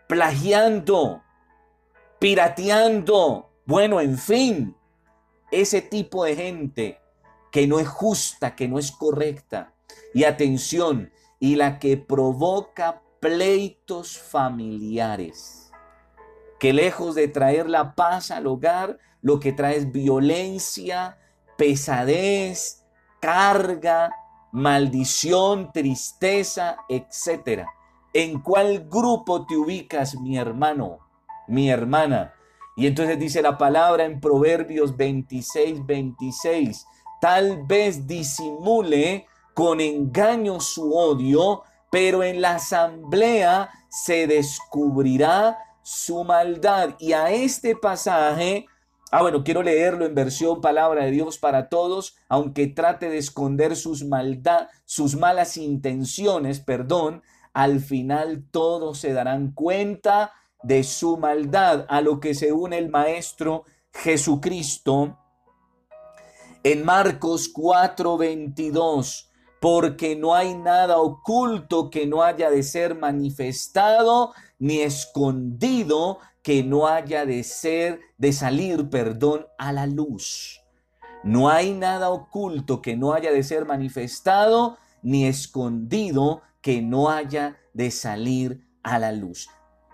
plagiando, 0.08 1.22
pirateando, 2.18 3.49
bueno, 3.70 4.00
en 4.00 4.18
fin, 4.18 4.76
ese 5.52 5.80
tipo 5.80 6.24
de 6.24 6.34
gente 6.34 7.00
que 7.52 7.68
no 7.68 7.78
es 7.78 7.86
justa, 7.86 8.56
que 8.56 8.66
no 8.66 8.80
es 8.80 8.90
correcta. 8.90 9.74
Y 10.12 10.24
atención, 10.24 11.12
y 11.38 11.54
la 11.54 11.78
que 11.78 11.96
provoca 11.96 13.00
pleitos 13.20 14.18
familiares, 14.18 15.70
que 16.58 16.72
lejos 16.72 17.14
de 17.14 17.28
traer 17.28 17.70
la 17.70 17.94
paz 17.94 18.32
al 18.32 18.48
hogar, 18.48 18.98
lo 19.22 19.38
que 19.38 19.52
trae 19.52 19.76
es 19.76 19.92
violencia, 19.92 21.18
pesadez, 21.56 22.84
carga, 23.20 24.10
maldición, 24.50 25.70
tristeza, 25.72 26.78
etc. 26.88 27.66
¿En 28.12 28.40
cuál 28.40 28.88
grupo 28.88 29.46
te 29.46 29.56
ubicas, 29.56 30.16
mi 30.16 30.36
hermano, 30.36 30.98
mi 31.46 31.70
hermana? 31.70 32.34
Y 32.80 32.86
entonces 32.86 33.18
dice 33.18 33.42
la 33.42 33.58
palabra 33.58 34.06
en 34.06 34.20
Proverbios 34.20 34.96
26, 34.96 35.84
26, 35.84 36.86
tal 37.20 37.62
vez 37.66 38.06
disimule 38.06 39.26
con 39.52 39.82
engaño 39.82 40.60
su 40.60 40.94
odio, 40.94 41.62
pero 41.90 42.22
en 42.22 42.40
la 42.40 42.54
asamblea 42.54 43.68
se 43.90 44.26
descubrirá 44.26 45.58
su 45.82 46.24
maldad. 46.24 46.94
Y 46.98 47.12
a 47.12 47.30
este 47.30 47.76
pasaje 47.76 48.64
Ah, 49.12 49.22
bueno, 49.22 49.42
quiero 49.42 49.64
leerlo 49.64 50.06
en 50.06 50.14
versión 50.14 50.60
palabra 50.60 51.04
de 51.04 51.10
Dios 51.10 51.36
para 51.36 51.68
todos, 51.68 52.16
aunque 52.28 52.68
trate 52.68 53.10
de 53.10 53.18
esconder 53.18 53.74
sus 53.74 54.04
maldad, 54.04 54.68
sus 54.84 55.16
malas 55.16 55.56
intenciones, 55.56 56.60
perdón, 56.60 57.22
al 57.52 57.80
final 57.80 58.44
todos 58.52 58.98
se 58.98 59.12
darán 59.12 59.50
cuenta 59.50 60.32
de 60.62 60.84
su 60.84 61.16
maldad, 61.16 61.86
a 61.88 62.00
lo 62.00 62.20
que 62.20 62.34
se 62.34 62.52
une 62.52 62.78
el 62.78 62.90
maestro 62.90 63.64
Jesucristo 63.92 65.16
en 66.62 66.84
Marcos 66.84 67.52
4:22, 67.52 69.30
porque 69.60 70.16
no 70.16 70.34
hay 70.34 70.54
nada 70.54 70.98
oculto 70.98 71.90
que 71.90 72.06
no 72.06 72.22
haya 72.22 72.50
de 72.50 72.62
ser 72.62 72.94
manifestado 72.94 74.32
ni 74.58 74.80
escondido 74.80 76.18
que 76.42 76.62
no 76.62 76.86
haya 76.86 77.26
de 77.26 77.42
ser, 77.44 78.00
de 78.18 78.32
salir, 78.32 78.88
perdón, 78.88 79.46
a 79.58 79.72
la 79.72 79.86
luz. 79.86 80.62
No 81.22 81.50
hay 81.50 81.74
nada 81.74 82.10
oculto 82.10 82.80
que 82.80 82.96
no 82.96 83.12
haya 83.12 83.30
de 83.30 83.42
ser 83.42 83.66
manifestado, 83.66 84.78
ni 85.02 85.26
escondido 85.26 86.42
que 86.62 86.80
no 86.80 87.10
haya 87.10 87.58
de 87.74 87.90
salir 87.90 88.66
a 88.82 88.98
la 88.98 89.12
luz. 89.12 89.48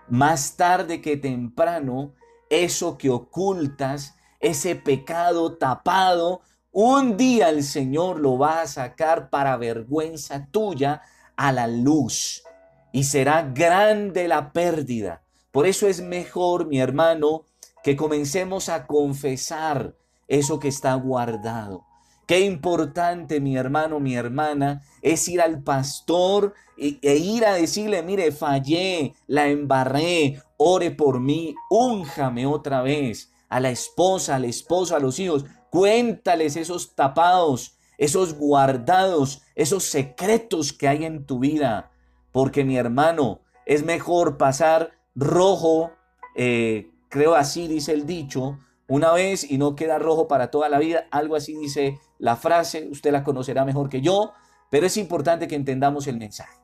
Más 0.09 0.55
tarde 0.55 1.01
que 1.01 1.17
temprano, 1.17 2.13
eso 2.49 2.97
que 2.97 3.09
ocultas, 3.09 4.15
ese 4.39 4.75
pecado 4.75 5.57
tapado, 5.57 6.41
un 6.71 7.17
día 7.17 7.49
el 7.49 7.63
Señor 7.63 8.19
lo 8.19 8.37
va 8.37 8.61
a 8.61 8.67
sacar 8.67 9.29
para 9.29 9.57
vergüenza 9.57 10.47
tuya 10.51 11.01
a 11.35 11.51
la 11.51 11.67
luz. 11.67 12.43
Y 12.91 13.03
será 13.03 13.43
grande 13.43 14.27
la 14.27 14.51
pérdida 14.51 15.23
por 15.57 15.65
eso 15.65 15.87
es 15.87 16.01
mejor, 16.01 16.67
mi 16.67 16.79
hermano, 16.79 17.45
que 17.83 17.95
comencemos 17.95 18.69
a 18.69 18.85
confesar 18.85 19.95
eso 20.27 20.59
que 20.59 20.67
está 20.67 20.93
guardado. 20.93 21.86
Qué 22.27 22.41
importante, 22.41 23.39
mi 23.39 23.55
hermano, 23.55 24.01
mi 24.01 24.15
hermana, 24.15 24.81
es 25.01 25.29
ir 25.29 25.41
al 25.41 25.63
pastor 25.63 26.53
e, 26.75 27.15
ir 27.15 27.45
a 27.45 27.53
decirle, 27.53 28.03
mire, 28.03 28.33
fallé, 28.33 29.13
la 29.27 29.47
embarré, 29.47 30.41
ore 30.57 30.91
por 30.91 31.21
mí, 31.21 31.55
únjame 31.69 32.45
otra 32.45 32.81
vez. 32.81 33.31
A 33.47 33.61
la 33.61 33.69
esposa, 33.69 34.35
al 34.35 34.43
esposo, 34.43 34.93
a 34.93 34.99
los 34.99 35.19
hijos, 35.19 35.45
cuéntales 35.69 36.57
esos 36.57 36.95
tapados, 36.95 37.77
esos 37.97 38.33
guardados, 38.33 39.41
esos 39.55 39.85
secretos 39.85 40.73
que 40.73 40.89
hay 40.89 41.05
en 41.05 41.25
tu 41.25 41.39
vida. 41.39 41.91
Porque, 42.33 42.65
mi 42.65 42.75
hermano, 42.75 43.39
es 43.65 43.85
mejor 43.85 44.37
pasar 44.37 44.91
rojo, 45.15 45.91
eh, 46.35 46.91
creo 47.07 47.35
así 47.35 47.69
dice 47.69 47.93
el 47.93 48.05
dicho, 48.05 48.59
una 48.89 49.13
vez 49.13 49.49
y 49.49 49.57
no 49.57 49.75
queda 49.75 49.97
rojo 49.97 50.27
para 50.27 50.51
toda 50.51 50.67
la 50.67 50.79
vida. 50.79 51.07
Algo 51.09 51.37
así 51.37 51.55
dice 51.55 51.97
la 52.19 52.35
frase, 52.35 52.87
usted 52.91 53.11
la 53.11 53.23
conocerá 53.23 53.65
mejor 53.65 53.89
que 53.89 54.01
yo, 54.01 54.33
pero 54.69 54.85
es 54.85 54.97
importante 54.97 55.47
que 55.47 55.55
entendamos 55.55 56.07
el 56.07 56.17
mensaje. 56.17 56.59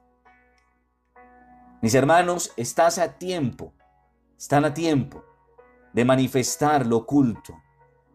Mis 1.81 1.95
hermanos, 1.95 2.51
estás 2.55 2.97
a 2.97 3.17
tiempo, 3.17 3.73
están 4.37 4.65
a 4.65 4.73
tiempo 4.73 5.23
de 5.93 6.05
manifestar 6.05 6.85
lo 6.85 6.97
oculto, 6.97 7.61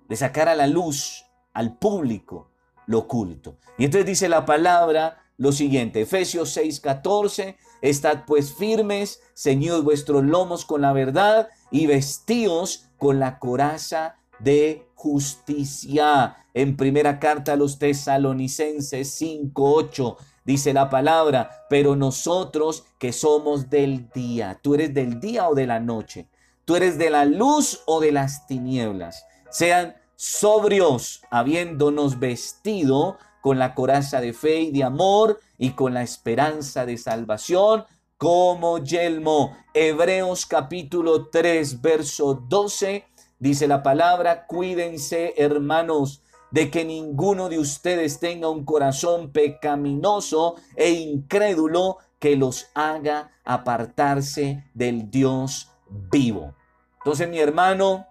de 0.08 0.16
sacar 0.16 0.48
a 0.48 0.54
la 0.54 0.66
luz, 0.66 1.24
al 1.52 1.76
público, 1.76 2.50
lo 2.86 3.00
oculto. 3.00 3.58
Y 3.76 3.84
entonces 3.84 4.06
dice 4.06 4.28
la 4.28 4.44
palabra 4.44 5.18
lo 5.36 5.52
siguiente, 5.52 6.00
Efesios 6.00 6.56
6:14, 6.56 7.56
estad 7.80 8.24
pues 8.26 8.54
firmes, 8.54 9.20
ceñid 9.34 9.82
vuestros 9.82 10.24
lomos 10.24 10.64
con 10.64 10.80
la 10.80 10.92
verdad 10.92 11.48
y 11.70 11.86
vestíos 11.86 12.88
con 12.96 13.20
la 13.20 13.38
coraza 13.38 14.17
de 14.38 14.86
justicia. 14.94 16.36
En 16.54 16.76
primera 16.76 17.18
carta 17.18 17.52
a 17.52 17.56
los 17.56 17.78
tesalonicenses 17.78 19.20
5:8 19.20 20.16
dice 20.44 20.72
la 20.72 20.88
palabra, 20.90 21.66
pero 21.68 21.94
nosotros 21.94 22.84
que 22.98 23.12
somos 23.12 23.70
del 23.70 24.08
día, 24.10 24.58
tú 24.62 24.74
eres 24.74 24.94
del 24.94 25.20
día 25.20 25.48
o 25.48 25.54
de 25.54 25.66
la 25.66 25.78
noche, 25.78 26.26
tú 26.64 26.76
eres 26.76 26.98
de 26.98 27.10
la 27.10 27.24
luz 27.24 27.82
o 27.86 28.00
de 28.00 28.12
las 28.12 28.46
tinieblas, 28.46 29.24
sean 29.50 29.94
sobrios, 30.16 31.22
habiéndonos 31.30 32.18
vestido 32.18 33.18
con 33.40 33.58
la 33.58 33.74
coraza 33.74 34.20
de 34.20 34.32
fe 34.32 34.62
y 34.62 34.72
de 34.72 34.84
amor 34.84 35.38
y 35.58 35.70
con 35.70 35.94
la 35.94 36.02
esperanza 36.02 36.86
de 36.86 36.98
salvación 36.98 37.84
como 38.16 38.78
yelmo. 38.78 39.56
Hebreos 39.74 40.44
capítulo 40.44 41.28
3, 41.28 41.80
verso 41.80 42.34
12, 42.34 43.04
dice 43.38 43.68
la 43.68 43.82
palabra, 43.82 44.46
cuídense 44.46 45.34
hermanos 45.36 46.22
de 46.50 46.70
que 46.70 46.84
ninguno 46.84 47.48
de 47.48 47.58
ustedes 47.58 48.20
tenga 48.20 48.48
un 48.48 48.64
corazón 48.64 49.32
pecaminoso 49.32 50.56
e 50.76 50.90
incrédulo 50.90 51.98
que 52.18 52.36
los 52.36 52.68
haga 52.74 53.32
apartarse 53.44 54.64
del 54.74 55.10
Dios 55.10 55.70
vivo. 56.10 56.54
Entonces, 56.98 57.28
mi 57.28 57.38
hermano, 57.38 58.06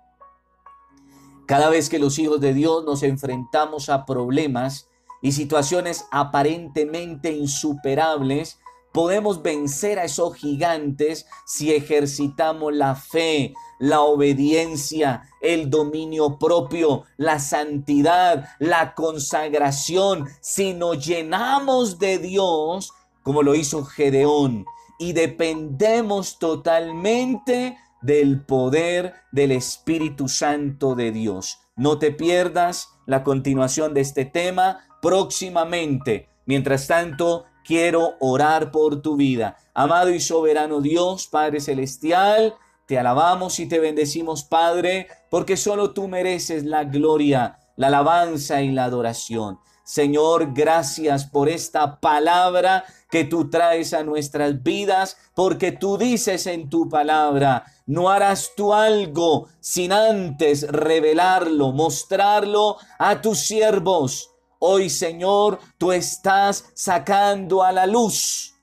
cada 1.45 1.69
vez 1.69 1.89
que 1.89 1.99
los 1.99 2.19
hijos 2.19 2.39
de 2.39 2.53
Dios 2.53 2.85
nos 2.85 3.03
enfrentamos 3.03 3.89
a 3.89 4.05
problemas, 4.05 4.87
y 5.21 5.31
situaciones 5.31 6.05
aparentemente 6.11 7.31
insuperables, 7.31 8.59
podemos 8.91 9.41
vencer 9.41 9.99
a 9.99 10.05
esos 10.05 10.35
gigantes 10.35 11.27
si 11.45 11.73
ejercitamos 11.73 12.73
la 12.73 12.95
fe, 12.95 13.53
la 13.79 14.01
obediencia, 14.01 15.23
el 15.41 15.69
dominio 15.69 16.39
propio, 16.39 17.03
la 17.17 17.39
santidad, 17.39 18.49
la 18.59 18.95
consagración, 18.95 20.27
si 20.41 20.73
nos 20.73 21.05
llenamos 21.05 21.99
de 21.99 22.17
Dios, 22.17 22.91
como 23.23 23.43
lo 23.43 23.55
hizo 23.55 23.83
Gedeón, 23.85 24.65
y 24.99 25.13
dependemos 25.13 26.39
totalmente 26.39 27.77
del 28.01 28.41
poder 28.45 29.13
del 29.31 29.51
Espíritu 29.51 30.27
Santo 30.27 30.95
de 30.95 31.11
Dios. 31.11 31.59
No 31.75 31.99
te 31.99 32.11
pierdas 32.11 32.89
la 33.05 33.23
continuación 33.23 33.93
de 33.93 34.01
este 34.01 34.25
tema 34.25 34.79
próximamente. 35.01 36.29
Mientras 36.45 36.87
tanto, 36.87 37.45
quiero 37.67 38.15
orar 38.21 38.71
por 38.71 39.01
tu 39.01 39.17
vida. 39.17 39.57
Amado 39.73 40.09
y 40.09 40.21
soberano 40.21 40.79
Dios, 40.79 41.27
Padre 41.27 41.59
Celestial, 41.59 42.55
te 42.85 42.97
alabamos 42.97 43.59
y 43.59 43.67
te 43.67 43.79
bendecimos, 43.79 44.45
Padre, 44.45 45.07
porque 45.29 45.57
solo 45.57 45.91
tú 45.91 46.07
mereces 46.07 46.63
la 46.63 46.85
gloria, 46.85 47.59
la 47.75 47.87
alabanza 47.87 48.61
y 48.61 48.71
la 48.71 48.85
adoración. 48.85 49.59
Señor, 49.83 50.53
gracias 50.53 51.25
por 51.25 51.49
esta 51.49 51.99
palabra 51.99 52.85
que 53.09 53.25
tú 53.25 53.49
traes 53.49 53.93
a 53.93 54.03
nuestras 54.03 54.63
vidas, 54.63 55.17
porque 55.35 55.73
tú 55.73 55.97
dices 55.97 56.47
en 56.47 56.69
tu 56.69 56.87
palabra, 56.87 57.65
no 57.85 58.09
harás 58.09 58.51
tú 58.55 58.73
algo 58.73 59.47
sin 59.59 59.91
antes 59.91 60.67
revelarlo, 60.69 61.73
mostrarlo 61.73 62.77
a 62.97 63.21
tus 63.21 63.39
siervos. 63.39 64.31
Hoy, 64.59 64.89
Señor, 64.89 65.59
tú 65.77 65.91
estás 65.91 66.65
sacando 66.73 67.61
a 67.63 67.71
la 67.71 67.85
luz 67.85 68.55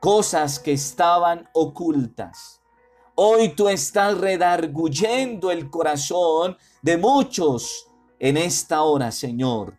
cosas 0.00 0.58
que 0.58 0.72
estaban 0.72 1.48
ocultas. 1.52 2.60
Hoy 3.14 3.50
tú 3.50 3.68
estás 3.68 4.16
redarguyendo 4.16 5.50
el 5.50 5.68
corazón 5.68 6.56
de 6.80 6.96
muchos 6.96 7.86
en 8.18 8.38
esta 8.38 8.82
hora, 8.82 9.12
Señor. 9.12 9.76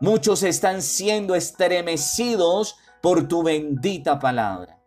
Muchos 0.00 0.42
están 0.42 0.80
siendo 0.80 1.34
estremecidos 1.34 2.76
por 3.02 3.28
tu 3.28 3.42
bendita 3.42 4.18
palabra. 4.18 4.80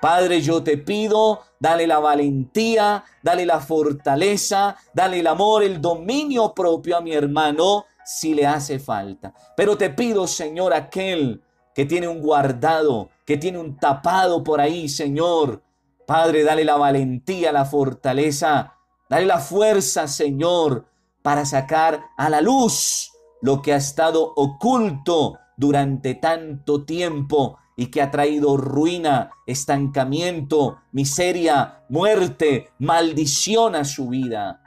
Padre, 0.00 0.40
yo 0.40 0.62
te 0.62 0.78
pido, 0.78 1.42
dale 1.60 1.86
la 1.86 1.98
valentía, 1.98 3.04
dale 3.22 3.46
la 3.46 3.60
fortaleza, 3.60 4.76
dale 4.92 5.20
el 5.20 5.26
amor, 5.26 5.62
el 5.62 5.80
dominio 5.80 6.54
propio 6.54 6.96
a 6.96 7.00
mi 7.00 7.12
hermano 7.12 7.86
si 8.04 8.34
le 8.34 8.46
hace 8.46 8.78
falta. 8.78 9.32
Pero 9.56 9.76
te 9.76 9.90
pido, 9.90 10.26
Señor, 10.26 10.74
aquel 10.74 11.42
que 11.74 11.86
tiene 11.86 12.08
un 12.08 12.20
guardado, 12.20 13.10
que 13.24 13.36
tiene 13.36 13.58
un 13.58 13.76
tapado 13.76 14.42
por 14.42 14.60
ahí, 14.60 14.88
Señor. 14.88 15.62
Padre, 16.06 16.44
dale 16.44 16.64
la 16.64 16.76
valentía, 16.76 17.52
la 17.52 17.64
fortaleza, 17.64 18.74
dale 19.08 19.26
la 19.26 19.38
fuerza, 19.38 20.08
Señor, 20.08 20.86
para 21.22 21.44
sacar 21.44 22.02
a 22.16 22.28
la 22.28 22.40
luz 22.40 23.12
lo 23.40 23.62
que 23.62 23.72
ha 23.72 23.76
estado 23.76 24.32
oculto 24.36 25.38
durante 25.56 26.14
tanto 26.14 26.84
tiempo 26.84 27.58
y 27.76 27.86
que 27.86 28.02
ha 28.02 28.10
traído 28.10 28.56
ruina, 28.56 29.30
estancamiento, 29.46 30.78
miseria, 30.92 31.84
muerte, 31.88 32.70
maldición 32.78 33.74
a 33.74 33.84
su 33.84 34.08
vida. 34.08 34.61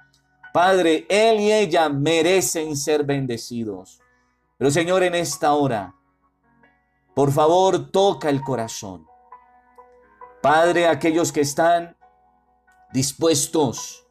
Padre, 0.55 1.05
Él 1.09 1.41
y 1.41 1.51
ella 1.51 1.89
merecen 1.89 2.77
ser 2.77 3.03
bendecidos. 3.03 3.99
Pero 4.57 4.71
Señor, 4.71 5.03
en 5.03 5.13
esta 5.13 5.51
hora, 5.51 5.93
por 7.13 7.33
favor, 7.33 7.91
toca 7.91 8.29
el 8.29 8.39
corazón. 8.39 9.05
Padre, 10.41 10.87
aquellos 10.87 11.33
que 11.33 11.41
están 11.41 11.97
dispuestos 12.93 14.07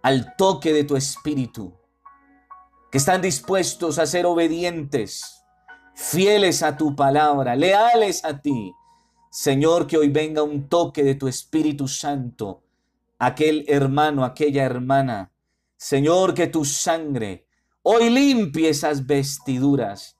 al 0.00 0.34
toque 0.36 0.72
de 0.72 0.84
tu 0.84 0.96
espíritu, 0.96 1.74
que 2.90 2.96
están 2.96 3.20
dispuestos 3.20 3.98
a 3.98 4.06
ser 4.06 4.24
obedientes, 4.24 5.44
fieles 5.94 6.62
a 6.62 6.78
tu 6.78 6.96
palabra, 6.96 7.54
leales 7.54 8.24
a 8.24 8.40
ti. 8.40 8.72
Señor, 9.28 9.86
que 9.86 9.98
hoy 9.98 10.08
venga 10.08 10.42
un 10.42 10.70
toque 10.70 11.04
de 11.04 11.16
tu 11.16 11.28
Espíritu 11.28 11.86
Santo, 11.86 12.62
aquel 13.18 13.64
hermano, 13.68 14.24
aquella 14.24 14.64
hermana. 14.64 15.32
Señor, 15.76 16.34
que 16.34 16.46
tu 16.46 16.64
sangre 16.64 17.46
hoy 17.82 18.10
limpie 18.10 18.68
esas 18.68 19.06
vestiduras 19.06 20.16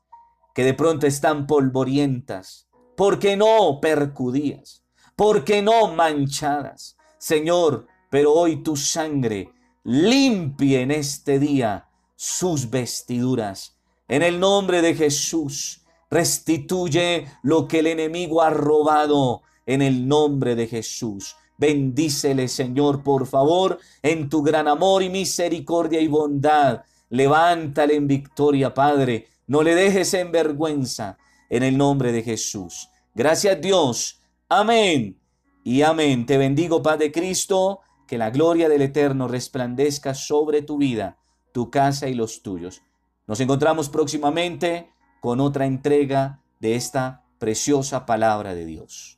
que 0.54 0.64
de 0.64 0.74
pronto 0.74 1.06
están 1.06 1.46
polvorientas, 1.46 2.68
porque 2.96 3.36
no 3.36 3.78
percudías, 3.80 4.84
porque 5.14 5.62
no 5.62 5.88
manchadas. 5.88 6.96
Señor, 7.18 7.86
pero 8.10 8.32
hoy 8.32 8.62
tu 8.62 8.76
sangre 8.76 9.52
limpie 9.84 10.80
en 10.80 10.90
este 10.90 11.38
día 11.38 11.88
sus 12.16 12.70
vestiduras. 12.70 13.78
En 14.08 14.22
el 14.22 14.40
nombre 14.40 14.82
de 14.82 14.94
Jesús, 14.94 15.84
restituye 16.10 17.26
lo 17.42 17.68
que 17.68 17.80
el 17.80 17.86
enemigo 17.86 18.42
ha 18.42 18.50
robado 18.50 19.42
en 19.66 19.82
el 19.82 20.08
nombre 20.08 20.56
de 20.56 20.66
Jesús. 20.66 21.36
Bendícele, 21.58 22.48
Señor, 22.48 23.02
por 23.02 23.26
favor, 23.26 23.78
en 24.02 24.28
tu 24.30 24.42
gran 24.42 24.68
amor 24.68 25.02
y 25.02 25.10
misericordia 25.10 26.00
y 26.00 26.08
bondad. 26.08 26.82
Levántale 27.10 27.96
en 27.96 28.06
victoria, 28.06 28.72
Padre. 28.72 29.26
No 29.46 29.62
le 29.62 29.74
dejes 29.74 30.14
en 30.14 30.32
vergüenza, 30.32 31.18
en 31.50 31.62
el 31.62 31.76
nombre 31.76 32.12
de 32.12 32.22
Jesús. 32.22 32.88
Gracias, 33.14 33.60
Dios. 33.60 34.20
Amén. 34.48 35.18
Y 35.64 35.82
amén. 35.82 36.24
Te 36.24 36.38
bendigo, 36.38 36.82
Padre 36.82 37.12
Cristo 37.12 37.80
que 38.08 38.18
la 38.18 38.30
gloria 38.30 38.68
del 38.68 38.82
Eterno 38.82 39.28
resplandezca 39.28 40.14
sobre 40.14 40.62
tu 40.62 40.78
vida, 40.78 41.18
tu 41.52 41.70
casa 41.70 42.08
y 42.08 42.14
los 42.14 42.42
tuyos. 42.42 42.82
Nos 43.26 43.38
encontramos 43.38 43.90
próximamente 43.90 44.90
con 45.20 45.40
otra 45.40 45.66
entrega 45.66 46.40
de 46.58 46.74
esta 46.74 47.26
preciosa 47.38 48.06
palabra 48.06 48.54
de 48.54 48.64
Dios. 48.64 49.17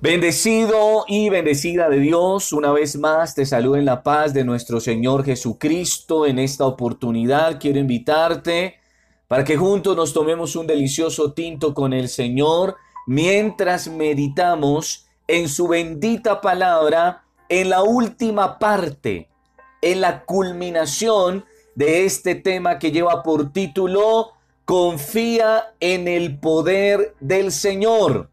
Bendecido 0.00 1.04
y 1.08 1.28
bendecida 1.28 1.88
de 1.88 1.98
Dios, 1.98 2.52
una 2.52 2.70
vez 2.70 2.96
más 2.96 3.34
te 3.34 3.44
saludo 3.44 3.74
en 3.74 3.84
la 3.84 4.04
paz 4.04 4.32
de 4.32 4.44
nuestro 4.44 4.78
Señor 4.78 5.24
Jesucristo. 5.24 6.24
En 6.24 6.38
esta 6.38 6.66
oportunidad 6.66 7.58
quiero 7.58 7.80
invitarte 7.80 8.76
para 9.26 9.42
que 9.42 9.56
juntos 9.56 9.96
nos 9.96 10.12
tomemos 10.12 10.54
un 10.54 10.68
delicioso 10.68 11.32
tinto 11.32 11.74
con 11.74 11.92
el 11.92 12.08
Señor 12.08 12.76
mientras 13.08 13.88
meditamos 13.88 15.08
en 15.26 15.48
su 15.48 15.66
bendita 15.66 16.40
palabra 16.40 17.24
en 17.48 17.68
la 17.68 17.82
última 17.82 18.60
parte, 18.60 19.28
en 19.82 20.00
la 20.00 20.24
culminación 20.24 21.44
de 21.74 22.04
este 22.04 22.36
tema 22.36 22.78
que 22.78 22.92
lleva 22.92 23.24
por 23.24 23.52
título 23.52 24.34
Confía 24.64 25.74
en 25.80 26.06
el 26.06 26.38
poder 26.38 27.16
del 27.18 27.50
Señor. 27.50 28.30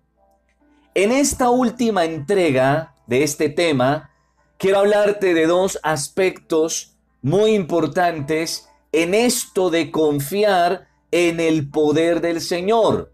En 0.98 1.12
esta 1.12 1.50
última 1.50 2.06
entrega 2.06 2.96
de 3.06 3.24
este 3.24 3.50
tema, 3.50 4.12
quiero 4.58 4.80
hablarte 4.80 5.34
de 5.34 5.46
dos 5.46 5.78
aspectos 5.84 6.96
muy 7.22 7.52
importantes 7.52 8.70
en 8.94 9.14
esto 9.14 9.70
de 9.70 9.92
confiar 9.92 10.88
en 11.12 11.42
el 11.42 11.70
poder 11.70 12.22
del 12.22 12.40
Señor. 12.40 13.12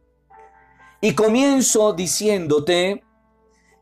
Y 1.02 1.16
comienzo 1.16 1.94
diciéndote 1.94 3.04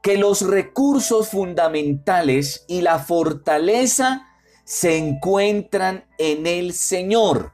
que 0.02 0.18
los 0.18 0.48
recursos 0.48 1.28
fundamentales 1.28 2.64
y 2.70 2.80
la 2.80 3.00
fortaleza 3.00 4.30
se 4.64 4.98
encuentran 4.98 6.06
en 6.18 6.48
el 6.48 6.72
Señor. 6.72 7.52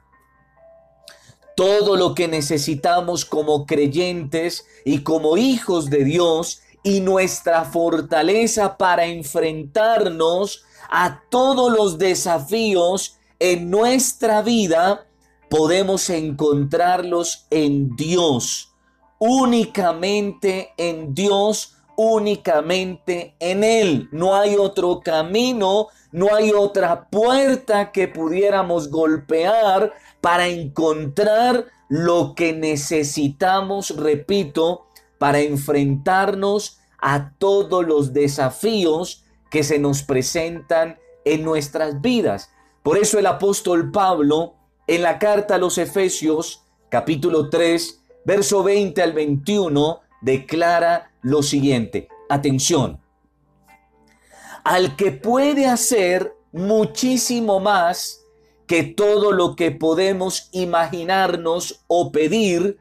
Todo 1.56 1.96
lo 1.96 2.14
que 2.14 2.28
necesitamos 2.28 3.24
como 3.24 3.66
creyentes 3.66 4.64
y 4.84 5.02
como 5.02 5.36
hijos 5.36 5.90
de 5.90 6.04
Dios 6.04 6.60
y 6.84 7.00
nuestra 7.00 7.64
fortaleza 7.64 8.76
para 8.76 9.06
enfrentarnos 9.06 10.62
a 10.88 11.22
todos 11.30 11.72
los 11.72 11.98
desafíos 11.98 13.18
en 13.40 13.70
nuestra 13.70 14.42
vida, 14.42 15.06
podemos 15.50 16.10
encontrarlos 16.10 17.46
en 17.50 17.96
Dios, 17.96 18.72
únicamente 19.18 20.74
en 20.76 21.14
Dios 21.14 21.76
únicamente 21.96 23.34
en 23.40 23.64
Él. 23.64 24.08
No 24.12 24.36
hay 24.36 24.56
otro 24.56 25.00
camino, 25.00 25.88
no 26.12 26.34
hay 26.34 26.52
otra 26.52 27.08
puerta 27.08 27.90
que 27.90 28.06
pudiéramos 28.06 28.90
golpear 28.90 29.92
para 30.26 30.48
encontrar 30.48 31.66
lo 31.88 32.34
que 32.34 32.52
necesitamos, 32.52 33.96
repito, 33.96 34.88
para 35.18 35.38
enfrentarnos 35.38 36.80
a 36.98 37.30
todos 37.38 37.86
los 37.86 38.12
desafíos 38.12 39.22
que 39.52 39.62
se 39.62 39.78
nos 39.78 40.02
presentan 40.02 40.98
en 41.24 41.44
nuestras 41.44 42.00
vidas. 42.00 42.50
Por 42.82 42.98
eso 42.98 43.20
el 43.20 43.26
apóstol 43.26 43.92
Pablo 43.92 44.54
en 44.88 45.02
la 45.02 45.20
carta 45.20 45.54
a 45.54 45.58
los 45.58 45.78
Efesios 45.78 46.64
capítulo 46.88 47.48
3, 47.48 48.02
verso 48.24 48.64
20 48.64 49.00
al 49.04 49.12
21, 49.12 50.00
declara 50.22 51.12
lo 51.22 51.44
siguiente, 51.44 52.08
atención, 52.28 52.98
al 54.64 54.96
que 54.96 55.12
puede 55.12 55.68
hacer 55.68 56.34
muchísimo 56.50 57.60
más 57.60 58.25
que 58.66 58.82
todo 58.82 59.32
lo 59.32 59.56
que 59.56 59.70
podemos 59.70 60.48
imaginarnos 60.52 61.84
o 61.86 62.10
pedir, 62.12 62.78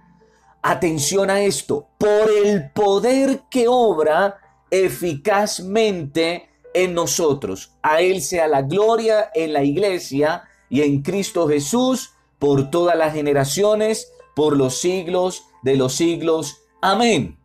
atención 0.62 1.30
a 1.30 1.42
esto, 1.42 1.88
por 1.98 2.30
el 2.30 2.72
poder 2.72 3.42
que 3.50 3.68
obra 3.68 4.40
eficazmente 4.72 6.50
en 6.74 6.94
nosotros. 6.94 7.72
A 7.82 8.02
Él 8.02 8.22
sea 8.22 8.48
la 8.48 8.64
gloria 8.64 9.30
en 9.34 9.54
la 9.54 9.64
iglesia 9.64 10.44
y 10.70 10.82
en 10.82 11.02
Cristo 11.02 11.48
Jesús 11.48 12.12
por 12.40 12.70
todas 12.70 12.98
las 12.98 13.14
generaciones, 13.14 14.12
por 14.36 14.58
los 14.58 14.80
siglos 14.80 15.46
de 15.64 15.78
los 15.78 15.94
siglos. 15.94 16.64
Amén. 16.82 17.38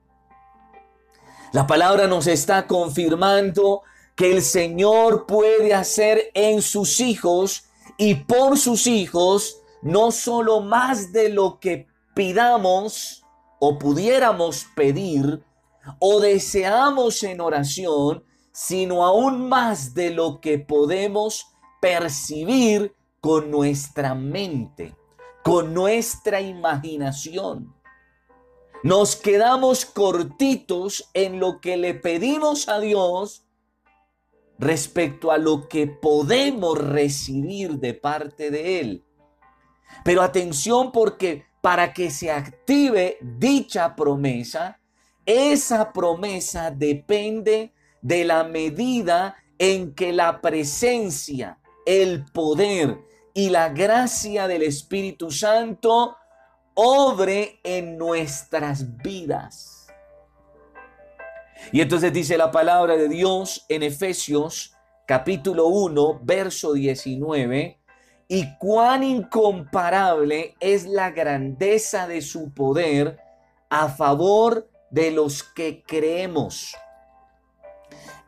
La 1.53 1.67
palabra 1.67 2.07
nos 2.07 2.27
está 2.27 2.67
confirmando 2.67 3.83
que 4.15 4.33
el 4.33 4.43
Señor 4.43 5.27
puede 5.27 5.75
hacer 5.75 6.31
en 6.35 6.63
sus 6.63 7.01
hijos 7.01 7.65
y 8.01 8.15
por 8.15 8.57
sus 8.57 8.87
hijos 8.87 9.61
no 9.83 10.11
solo 10.11 10.63
más 10.63 11.13
de 11.13 11.29
lo 11.29 11.61
que 11.61 11.87
pidamos 12.15 13.27
o 13.59 13.79
pudiéramos 13.79 14.67
pedir 14.75 15.45
o 15.99 16.19
deseamos 16.19 17.23
en 17.25 17.43
oración, 17.43 18.25
sino 18.53 19.05
aún 19.05 19.51
más 19.51 19.93
de 19.93 20.13
lo 20.13 20.41
que 20.41 20.59
podemos 20.59 21.49
percibir 21.83 22.95
con 23.21 23.51
nuestra 23.51 24.15
mente, 24.15 24.97
con 25.45 25.75
nuestra 25.75 26.41
imaginación. 26.41 27.75
Nos 28.83 29.15
quedamos 29.15 29.85
cortitos 29.85 31.11
en 31.13 31.39
lo 31.39 31.61
que 31.61 31.77
le 31.77 31.93
pedimos 31.93 32.67
a 32.71 32.81
Dios 32.81 33.45
respecto 34.61 35.33
a 35.33 35.39
lo 35.39 35.69
que 35.69 35.87
podemos 35.87 36.77
recibir 36.79 37.79
de 37.79 37.95
parte 37.95 38.51
de 38.51 38.81
Él. 38.81 39.05
Pero 40.05 40.23
atención 40.23 40.93
porque 40.93 41.47
para 41.63 41.93
que 41.93 42.11
se 42.11 42.31
active 42.31 43.19
dicha 43.23 43.97
promesa, 43.97 44.79
esa 45.25 45.93
promesa 45.93 46.71
depende 46.71 47.73
de 48.03 48.25
la 48.25 48.45
medida 48.45 49.37
en 49.59 49.95
que 49.95 50.13
la 50.13 50.41
presencia, 50.41 51.59
el 51.87 52.27
poder 52.27 52.99
y 53.33 53.51
la 53.51 53.71
gracia 53.71 54.47
del 54.47 54.63
Espíritu 54.63 55.31
Santo 55.31 56.17
obre 56.75 57.61
en 57.63 57.97
nuestras 57.97 58.97
vidas. 58.99 59.70
Y 61.73 61.81
entonces 61.81 62.13
dice 62.13 62.37
la 62.37 62.51
palabra 62.51 62.97
de 62.97 63.09
Dios 63.09 63.65
en 63.69 63.83
Efesios 63.83 64.75
capítulo 65.07 65.67
1, 65.67 66.21
verso 66.23 66.73
19, 66.73 67.81
y 68.29 68.57
cuán 68.59 69.03
incomparable 69.03 70.55
es 70.61 70.87
la 70.87 71.11
grandeza 71.11 72.07
de 72.07 72.23
su 72.23 72.53
poder 72.55 73.19
a 73.69 73.89
favor 73.89 74.71
de 74.91 75.11
los 75.11 75.43
que 75.43 75.83
creemos. 75.85 76.77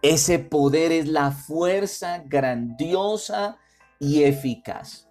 Ese 0.03 0.41
poder 0.41 0.91
es 0.91 1.07
la 1.07 1.31
fuerza 1.31 2.25
grandiosa 2.27 3.59
y 4.01 4.25
eficaz. 4.25 5.09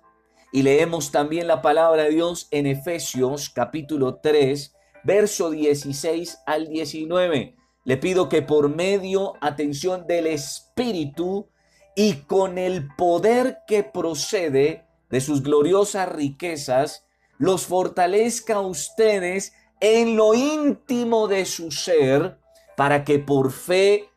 Y 0.52 0.64
leemos 0.64 1.12
también 1.12 1.48
la 1.48 1.62
palabra 1.62 2.04
de 2.04 2.10
Dios 2.10 2.50
en 2.52 2.66
Efesios 2.66 3.50
capítulo 3.50 4.16
3, 4.16 4.76
verso 5.06 5.50
16 5.50 6.40
al 6.46 6.68
19. 6.68 7.56
Le 7.84 7.98
pido 7.98 8.30
que 8.30 8.42
por 8.42 8.70
medio, 8.70 9.34
atención, 9.42 10.06
del 10.06 10.28
Espíritu 10.28 11.50
y 11.96 12.18
con 12.24 12.58
el 12.58 12.88
poder 12.96 13.60
que 13.68 13.84
procede 13.84 14.86
de 15.10 15.22
sus 15.22 15.42
gloriosas 15.42 16.10
riquezas, 16.10 17.06
los 17.38 17.66
fortalezca 17.66 18.56
a 18.56 18.62
ustedes 18.62 19.54
en 19.80 20.16
lo 20.16 20.36
íntimo 20.36 21.28
de 21.28 21.46
su 21.46 21.72
ser, 21.72 22.38
para 22.78 23.04
que 23.04 23.18
por 23.18 23.52
fe, 23.52 24.10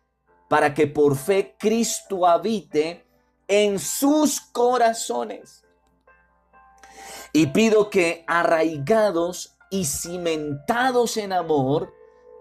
para 0.49 0.75
que 0.75 0.87
por 0.87 1.17
fe 1.17 1.57
Cristo 1.59 2.27
habite 2.27 3.07
en 3.49 3.79
sus 3.79 4.41
corazones. 4.41 5.65
Y 7.33 7.49
pido 7.49 7.91
que 7.91 8.25
arraigados 8.27 9.57
y 9.71 9.87
cimentados 9.87 11.17
en 11.17 11.33
amor 11.33 11.93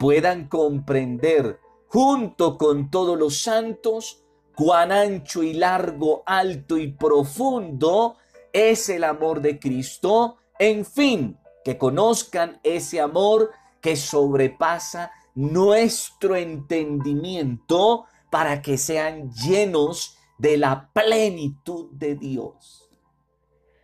puedan 0.03 0.49
comprender 0.49 1.61
junto 1.87 2.57
con 2.57 2.91
todos 2.91 3.17
los 3.17 3.39
santos 3.39 4.25
cuán 4.53 4.91
ancho 4.91 5.43
y 5.43 5.53
largo, 5.53 6.23
alto 6.25 6.77
y 6.77 6.91
profundo 6.91 8.17
es 8.51 8.89
el 8.89 9.05
amor 9.05 9.39
de 9.39 9.59
Cristo. 9.59 10.39
En 10.59 10.83
fin, 10.83 11.39
que 11.63 11.77
conozcan 11.77 12.59
ese 12.63 12.99
amor 12.99 13.51
que 13.79 13.95
sobrepasa 13.95 15.13
nuestro 15.35 16.35
entendimiento 16.35 18.03
para 18.29 18.61
que 18.61 18.77
sean 18.77 19.31
llenos 19.31 20.17
de 20.37 20.57
la 20.57 20.91
plenitud 20.91 21.91
de 21.93 22.15
Dios. 22.15 22.89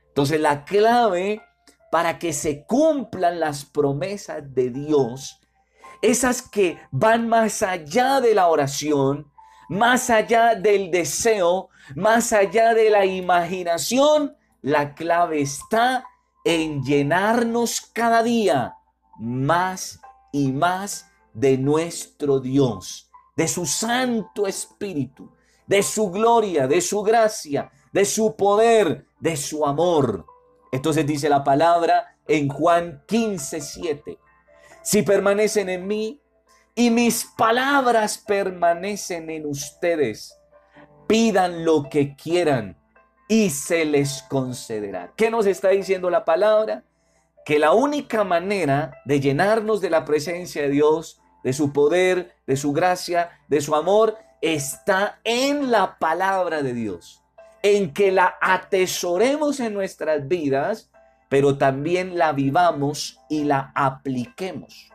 Entonces 0.10 0.42
la 0.42 0.66
clave 0.66 1.42
para 1.90 2.20
que 2.20 2.34
se 2.34 2.66
cumplan 2.66 3.40
las 3.40 3.64
promesas 3.64 4.54
de 4.54 4.70
Dios, 4.70 5.39
esas 6.02 6.42
que 6.42 6.80
van 6.92 7.28
más 7.28 7.62
allá 7.62 8.22
de 8.22 8.34
la 8.34 8.48
oración, 8.48 9.32
más 9.70 10.10
allá 10.10 10.56
del 10.56 10.92
deseo, 10.92 11.70
más 11.96 12.34
allá 12.34 12.74
de 12.74 12.90
la 12.90 13.06
imaginación, 13.06 14.36
la 14.62 14.94
clave 14.96 15.42
está 15.42 16.06
en 16.44 16.84
llenarnos 16.84 17.82
cada 17.94 18.24
día 18.24 18.76
más 19.20 20.00
y 20.32 20.52
más 20.52 21.10
de 21.34 21.58
nuestro 21.58 22.40
Dios, 22.40 23.10
de 23.36 23.48
su 23.48 23.66
Santo 23.66 24.48
Espíritu, 24.48 25.30
de 25.68 25.84
su 25.84 26.10
gloria, 26.10 26.68
de 26.68 26.82
su 26.82 27.04
gracia, 27.04 27.72
de 27.92 28.06
su 28.06 28.36
poder, 28.36 29.06
de 29.20 29.38
su 29.38 29.66
amor. 29.66 30.26
Entonces 30.72 31.06
dice 31.06 31.30
la 31.30 31.44
palabra 31.44 32.18
en 32.28 32.48
Juan 32.48 33.04
15, 33.08 33.62
7. 33.62 34.18
Si 34.90 35.04
permanecen 35.04 35.70
en 35.70 35.86
mí 35.86 36.20
y 36.74 36.90
mis 36.90 37.24
palabras 37.38 38.18
permanecen 38.18 39.30
en 39.30 39.46
ustedes, 39.46 40.36
pidan 41.06 41.64
lo 41.64 41.88
que 41.92 42.16
quieran 42.16 42.76
y 43.28 43.52
se 43.52 43.86
les 43.86 44.24
concederá. 44.24 45.14
¿Qué 45.16 45.30
nos 45.30 45.46
está 45.46 45.70
diciendo 45.70 46.10
la 46.10 46.26
palabra? 46.26 46.86
Que 47.46 47.60
la 47.60 47.74
única 47.74 48.24
manera 48.24 49.00
de 49.06 49.20
llenarnos 49.20 49.80
de 49.80 49.92
la 49.92 50.06
presencia 50.06 50.64
de 50.64 50.70
Dios, 50.70 51.22
de 51.44 51.54
su 51.54 51.72
poder, 51.72 52.34
de 52.48 52.58
su 52.58 52.74
gracia, 52.74 53.30
de 53.48 53.62
su 53.62 53.76
amor, 53.76 54.18
está 54.42 55.20
en 55.24 55.70
la 55.70 56.00
palabra 56.00 56.64
de 56.64 56.74
Dios 56.74 57.24
en 57.62 57.94
que 57.94 58.12
la 58.12 58.40
atesoremos 58.42 59.60
en 59.60 59.76
nuestras 59.76 60.28
vidas, 60.28 60.90
pero 61.30 61.58
también 61.58 62.18
la 62.18 62.34
vivamos 62.34 63.20
y 63.30 63.44
la 63.44 63.72
apliquemos. 63.76 64.90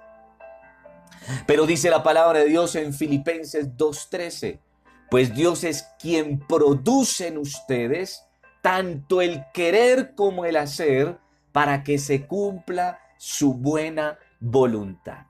Pero 1.46 1.64
dice 1.64 1.88
la 1.88 2.02
palabra 2.02 2.40
de 2.40 2.46
Dios 2.46 2.74
en 2.74 2.92
Filipenses 2.92 3.76
2.13, 3.76 4.60
pues 5.10 5.34
Dios 5.34 5.64
es 5.64 5.86
quien 5.98 6.40
produce 6.40 7.28
en 7.28 7.38
ustedes 7.38 8.26
tanto 8.62 9.22
el 9.22 9.44
querer 9.52 10.14
como 10.14 10.44
el 10.44 10.56
hacer 10.56 11.18
para 11.52 11.84
que 11.84 11.98
se 11.98 12.26
cumpla 12.26 12.98
su 13.16 13.54
buena 13.54 14.18
voluntad. 14.40 15.26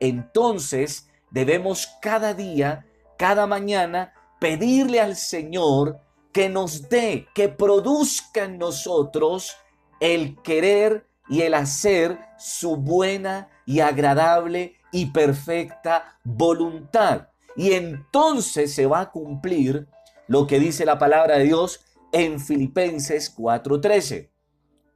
Entonces 0.00 1.08
debemos 1.30 1.88
cada 2.00 2.34
día, 2.34 2.86
cada 3.16 3.46
mañana, 3.46 4.12
pedirle 4.38 5.00
al 5.00 5.16
Señor 5.16 6.00
que 6.32 6.48
nos 6.48 6.88
dé, 6.88 7.28
que 7.34 7.48
produzca 7.48 8.44
en 8.44 8.58
nosotros 8.58 9.56
el 10.02 10.36
querer 10.42 11.06
y 11.28 11.42
el 11.42 11.54
hacer 11.54 12.18
su 12.36 12.76
buena 12.76 13.48
y 13.64 13.78
agradable 13.78 14.74
y 14.90 15.06
perfecta 15.06 16.18
voluntad. 16.24 17.28
Y 17.54 17.74
entonces 17.74 18.74
se 18.74 18.86
va 18.86 19.00
a 19.00 19.10
cumplir 19.12 19.86
lo 20.26 20.48
que 20.48 20.58
dice 20.58 20.84
la 20.84 20.98
palabra 20.98 21.38
de 21.38 21.44
Dios 21.44 21.84
en 22.10 22.40
Filipenses 22.40 23.32
4:13. 23.32 24.32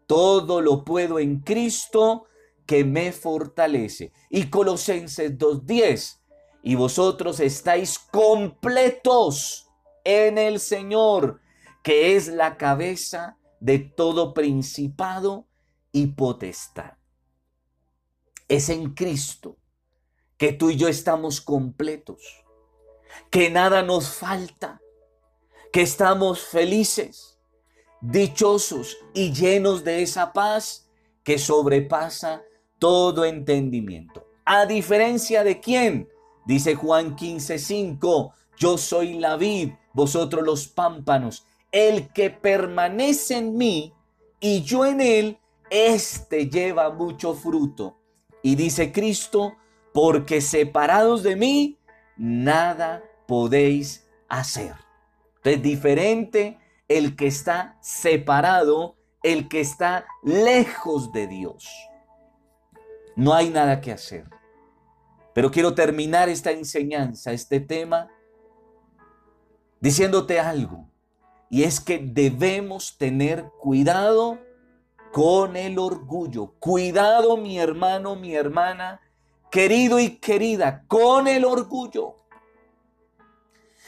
Todo 0.08 0.60
lo 0.60 0.84
puedo 0.84 1.20
en 1.20 1.38
Cristo 1.38 2.24
que 2.66 2.84
me 2.84 3.12
fortalece. 3.12 4.12
Y 4.28 4.50
Colosenses 4.50 5.38
2:10. 5.38 6.20
Y 6.64 6.74
vosotros 6.74 7.38
estáis 7.38 8.00
completos 8.00 9.68
en 10.02 10.36
el 10.36 10.58
Señor, 10.58 11.40
que 11.84 12.16
es 12.16 12.26
la 12.26 12.56
cabeza 12.56 13.38
de 13.60 13.78
todo 13.78 14.34
principado 14.34 15.46
y 15.92 16.08
potestad. 16.08 16.94
Es 18.48 18.68
en 18.68 18.94
Cristo 18.94 19.56
que 20.36 20.52
tú 20.52 20.70
y 20.70 20.76
yo 20.76 20.88
estamos 20.88 21.40
completos, 21.40 22.44
que 23.30 23.50
nada 23.50 23.82
nos 23.82 24.08
falta, 24.08 24.80
que 25.72 25.82
estamos 25.82 26.40
felices, 26.40 27.38
dichosos 28.00 28.96
y 29.14 29.32
llenos 29.32 29.84
de 29.84 30.02
esa 30.02 30.32
paz 30.32 30.88
que 31.24 31.38
sobrepasa 31.38 32.42
todo 32.78 33.24
entendimiento. 33.24 34.26
A 34.44 34.66
diferencia 34.66 35.42
de 35.42 35.60
quién, 35.60 36.08
dice 36.46 36.74
Juan 36.76 37.16
15:5, 37.16 38.32
yo 38.56 38.78
soy 38.78 39.18
la 39.18 39.36
vid 39.36 39.72
vosotros 39.92 40.44
los 40.44 40.68
pámpanos. 40.68 41.44
El 41.76 42.08
que 42.08 42.30
permanece 42.30 43.36
en 43.36 43.54
mí 43.58 43.92
y 44.40 44.62
yo 44.62 44.86
en 44.86 45.02
él, 45.02 45.38
éste 45.68 46.48
lleva 46.48 46.88
mucho 46.88 47.34
fruto. 47.34 47.98
Y 48.42 48.54
dice 48.54 48.92
Cristo, 48.92 49.58
porque 49.92 50.40
separados 50.40 51.22
de 51.22 51.36
mí, 51.36 51.78
nada 52.16 53.04
podéis 53.28 54.08
hacer. 54.26 54.72
Es 55.44 55.60
diferente 55.60 56.58
el 56.88 57.14
que 57.14 57.26
está 57.26 57.76
separado, 57.82 58.96
el 59.22 59.46
que 59.46 59.60
está 59.60 60.06
lejos 60.22 61.12
de 61.12 61.26
Dios. 61.26 61.68
No 63.16 63.34
hay 63.34 63.50
nada 63.50 63.82
que 63.82 63.92
hacer. 63.92 64.24
Pero 65.34 65.50
quiero 65.50 65.74
terminar 65.74 66.30
esta 66.30 66.52
enseñanza, 66.52 67.32
este 67.32 67.60
tema, 67.60 68.08
diciéndote 69.78 70.40
algo. 70.40 70.85
Y 71.50 71.64
es 71.64 71.80
que 71.80 71.98
debemos 71.98 72.96
tener 72.98 73.50
cuidado 73.60 74.38
con 75.12 75.56
el 75.56 75.78
orgullo. 75.78 76.54
Cuidado 76.58 77.36
mi 77.36 77.58
hermano, 77.58 78.16
mi 78.16 78.34
hermana, 78.34 79.00
querido 79.50 79.98
y 79.98 80.16
querida, 80.16 80.84
con 80.88 81.28
el 81.28 81.44
orgullo. 81.44 82.16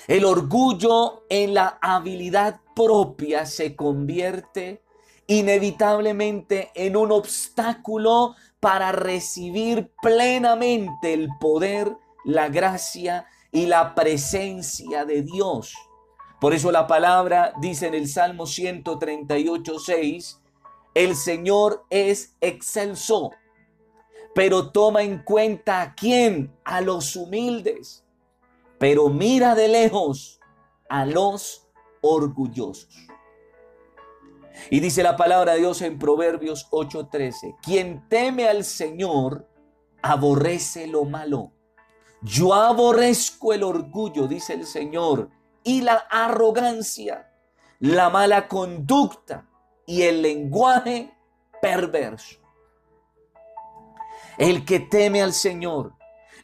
El 0.07 0.25
orgullo 0.25 1.25
en 1.29 1.53
la 1.53 1.79
habilidad 1.83 2.61
propia 2.75 3.45
se 3.45 3.77
convierte 3.77 4.83
inevitablemente 5.27 6.71
en 6.75 6.97
un 6.97 7.13
obstáculo 7.13 8.35
para 8.61 8.93
recibir 8.93 9.93
plenamente 10.01 11.13
el 11.13 11.29
poder, 11.39 11.95
la 12.25 12.49
gracia 12.49 13.27
y 13.53 13.67
la 13.67 13.95
presencia 13.95 15.05
de 15.05 15.23
Dios. 15.23 15.75
Por 16.41 16.55
eso 16.55 16.71
la 16.71 16.87
palabra 16.87 17.53
dice 17.61 17.87
en 17.87 17.95
el 17.95 18.09
Salmo 18.09 18.47
138, 18.47 19.79
6, 19.79 20.41
el 20.95 21.17
Señor 21.17 21.85
es 21.91 22.37
excelso, 22.41 23.33
pero 24.35 24.71
toma 24.71 25.03
en 25.03 25.23
cuenta 25.23 25.83
a 25.83 25.95
quién, 25.95 26.55
a 26.65 26.81
los 26.81 27.17
humildes, 27.17 28.05
pero 28.79 29.09
mira 29.09 29.55
de 29.55 29.69
lejos 29.69 30.41
a 30.89 31.05
los 31.05 31.67
orgullosos. 32.01 32.95
Y 34.71 34.81
dice 34.81 35.03
la 35.03 35.17
palabra 35.17 35.53
de 35.53 35.61
Dios 35.61 35.83
en 35.83 35.99
Proverbios 35.99 36.69
8:13, 36.71 37.57
quien 37.63 38.09
teme 38.09 38.49
al 38.49 38.65
Señor 38.65 39.49
aborrece 40.03 40.87
lo 40.87 41.05
malo 41.05 41.53
yo 42.23 42.53
aborrezco 42.53 43.53
el 43.53 43.63
orgullo, 43.63 44.27
dice 44.27 44.55
el 44.55 44.67
Señor, 44.67 45.31
y 45.65 45.83
la 45.83 45.95
arrogancia, 46.11 47.31
la 47.81 48.11
mala 48.11 48.49
conducta 48.49 49.47
y 49.87 50.03
el 50.03 50.23
lenguaje 50.23 51.15
perverso. 51.61 52.39
El 54.37 54.65
que 54.65 54.81
teme 54.81 55.23
al 55.23 55.33
Señor, 55.33 55.95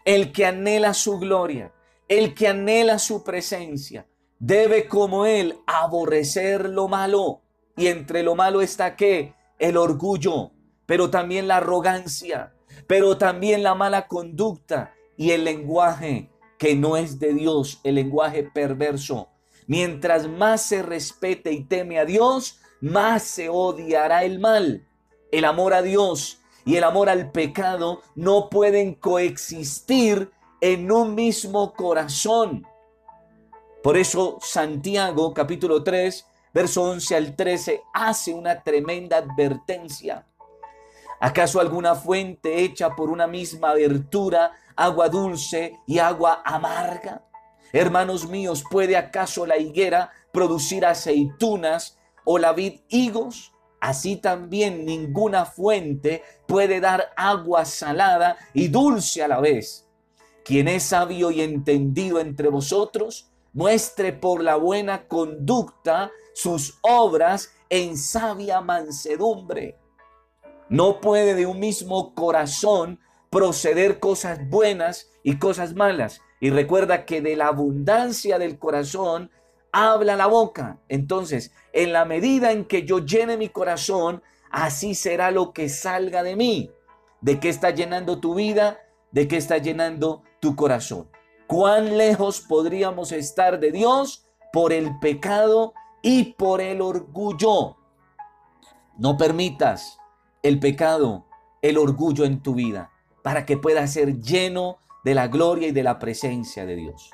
el 0.05 0.33
que 0.33 0.47
anhela 0.47 0.95
su 0.95 1.19
gloria, 1.19 1.73
el 2.09 2.35
que 2.35 2.49
anhela 2.49 2.99
su 2.99 3.23
presencia, 3.23 4.07
debe 4.39 4.89
como 4.89 5.27
él 5.27 5.59
aborrecer 5.67 6.69
lo 6.69 6.89
malo. 6.89 7.43
Y 7.77 7.87
entre 7.89 8.23
lo 8.23 8.35
malo 8.35 8.63
está 8.63 8.97
que 8.97 9.35
el 9.59 9.77
orgullo, 9.77 10.53
pero 10.87 11.11
también 11.11 11.49
la 11.49 11.57
arrogancia, 11.57 12.55
pero 12.87 13.17
también 13.17 13.63
la 13.63 13.75
mala 13.75 14.07
conducta 14.07 14.95
y 15.17 15.31
el 15.31 15.45
lenguaje 15.45 16.31
que 16.65 16.75
no 16.75 16.97
es 16.97 17.19
de 17.19 17.35
Dios, 17.35 17.79
el 17.85 17.97
lenguaje 17.97 18.43
perverso. 18.43 19.29
Mientras 19.67 20.27
más 20.27 20.63
se 20.63 20.81
respete 20.81 21.53
y 21.53 21.65
teme 21.65 21.99
a 21.99 22.07
Dios, 22.07 22.59
más 22.81 23.23
se 23.23 23.51
odiará 23.51 24.25
el 24.25 24.39
mal. 24.39 24.89
El 25.31 25.45
amor 25.45 25.75
a 25.75 25.83
Dios 25.83 26.41
y 26.65 26.77
el 26.77 26.85
amor 26.85 27.11
al 27.11 27.33
pecado 27.33 28.01
no 28.15 28.49
pueden 28.49 28.95
coexistir 28.95 30.31
en 30.63 30.91
un 30.91 31.15
mismo 31.15 31.75
corazón. 31.75 32.67
Por 33.83 33.99
eso 33.99 34.39
Santiago 34.41 35.35
capítulo 35.35 35.85
3, 35.85 36.27
verso 36.55 36.83
11 36.85 37.15
al 37.15 37.37
13 37.37 37.83
hace 37.93 38.33
una 38.33 38.63
tremenda 38.63 39.19
advertencia. 39.19 40.27
¿Acaso 41.21 41.61
alguna 41.61 41.95
fuente 41.95 42.63
hecha 42.63 42.97
por 42.97 43.11
una 43.11 43.27
misma 43.27 43.73
abertura, 43.73 44.53
agua 44.77 45.09
dulce 45.09 45.79
y 45.87 45.99
agua 45.99 46.43
amarga? 46.45 47.25
Hermanos 47.73 48.29
míos, 48.29 48.63
¿puede 48.71 48.97
acaso 48.97 49.47
la 49.47 49.59
higuera 49.59 50.13
producir 50.33 50.87
aceitunas 50.87 51.99
o 52.25 52.39
la 52.39 52.53
vid 52.53 52.81
higos? 52.89 53.53
Así 53.81 54.17
también 54.17 54.87
ninguna 54.87 55.45
fuente 55.45 56.23
puede 56.47 56.81
dar 56.81 57.13
agua 57.17 57.65
salada 57.65 58.37
y 58.55 58.69
dulce 58.69 59.23
a 59.23 59.29
la 59.29 59.41
vez. 59.41 59.89
Quien 60.45 60.69
es 60.69 60.85
sabio 60.85 61.31
y 61.31 61.43
entendido 61.43 62.21
entre 62.21 62.49
vosotros, 62.49 63.31
muestre 63.53 64.13
por 64.13 64.43
la 64.43 64.57
buena 64.57 65.07
conducta 65.09 66.11
sus 66.33 66.79
obras 66.83 67.51
en 67.69 67.97
sabia 67.97 68.61
mansedumbre. 68.61 69.79
No 70.69 71.01
puede 71.01 71.35
de 71.35 71.47
un 71.47 71.61
mismo 71.61 72.15
corazón 72.15 73.01
proceder 73.35 73.99
cosas 73.99 74.49
buenas 74.49 75.11
y 75.25 75.41
cosas 75.41 75.75
malas. 75.75 76.21
Y 76.39 76.51
recuerda 76.51 77.05
que 77.05 77.21
de 77.21 77.35
la 77.35 77.49
abundancia 77.49 78.39
del 78.39 78.61
corazón 78.61 79.33
habla 79.73 80.15
la 80.15 80.29
boca. 80.29 80.79
Entonces, 80.89 81.53
en 81.73 81.93
la 81.93 82.05
medida 82.05 82.53
en 82.53 82.65
que 82.65 82.85
yo 82.85 83.01
llene 83.01 83.37
mi 83.37 83.49
corazón, 83.49 84.23
así 84.53 84.95
será 84.95 85.33
lo 85.33 85.53
que 85.53 85.69
salga 85.69 86.23
de 86.23 86.37
mí. 86.37 86.71
¿De 87.23 87.41
qué 87.41 87.49
está 87.49 87.71
llenando 87.71 88.21
tu 88.21 88.37
vida? 88.37 88.79
¿De 89.11 89.27
qué 89.27 89.37
está 89.37 89.59
llenando 89.59 90.23
tu 90.39 90.55
corazón? 90.55 91.09
¿Cuán 91.49 91.99
lejos 91.99 92.41
podríamos 92.41 93.11
estar 93.11 93.59
de 93.59 93.73
Dios 93.73 94.29
por 94.53 94.73
el 94.73 95.01
pecado 95.01 95.75
y 96.03 96.35
por 96.35 96.61
el 96.61 96.81
orgullo? 96.81 97.79
No 98.97 99.17
permitas 99.17 99.99
el 100.45 100.61
pecado, 100.61 101.27
el 101.63 101.79
orgullo 101.79 102.25
en 102.25 102.41
tu 102.41 102.55
vida, 102.55 102.93
para 103.25 103.47
que 103.47 103.57
puedas 103.57 103.91
ser 103.91 104.21
lleno 104.21 104.81
de 105.03 105.15
la 105.15 105.29
gloria 105.29 105.69
y 105.69 105.73
de 105.73 105.83
la 105.83 105.99
presencia 105.99 106.67
de 106.67 106.77
Dios. 106.77 107.11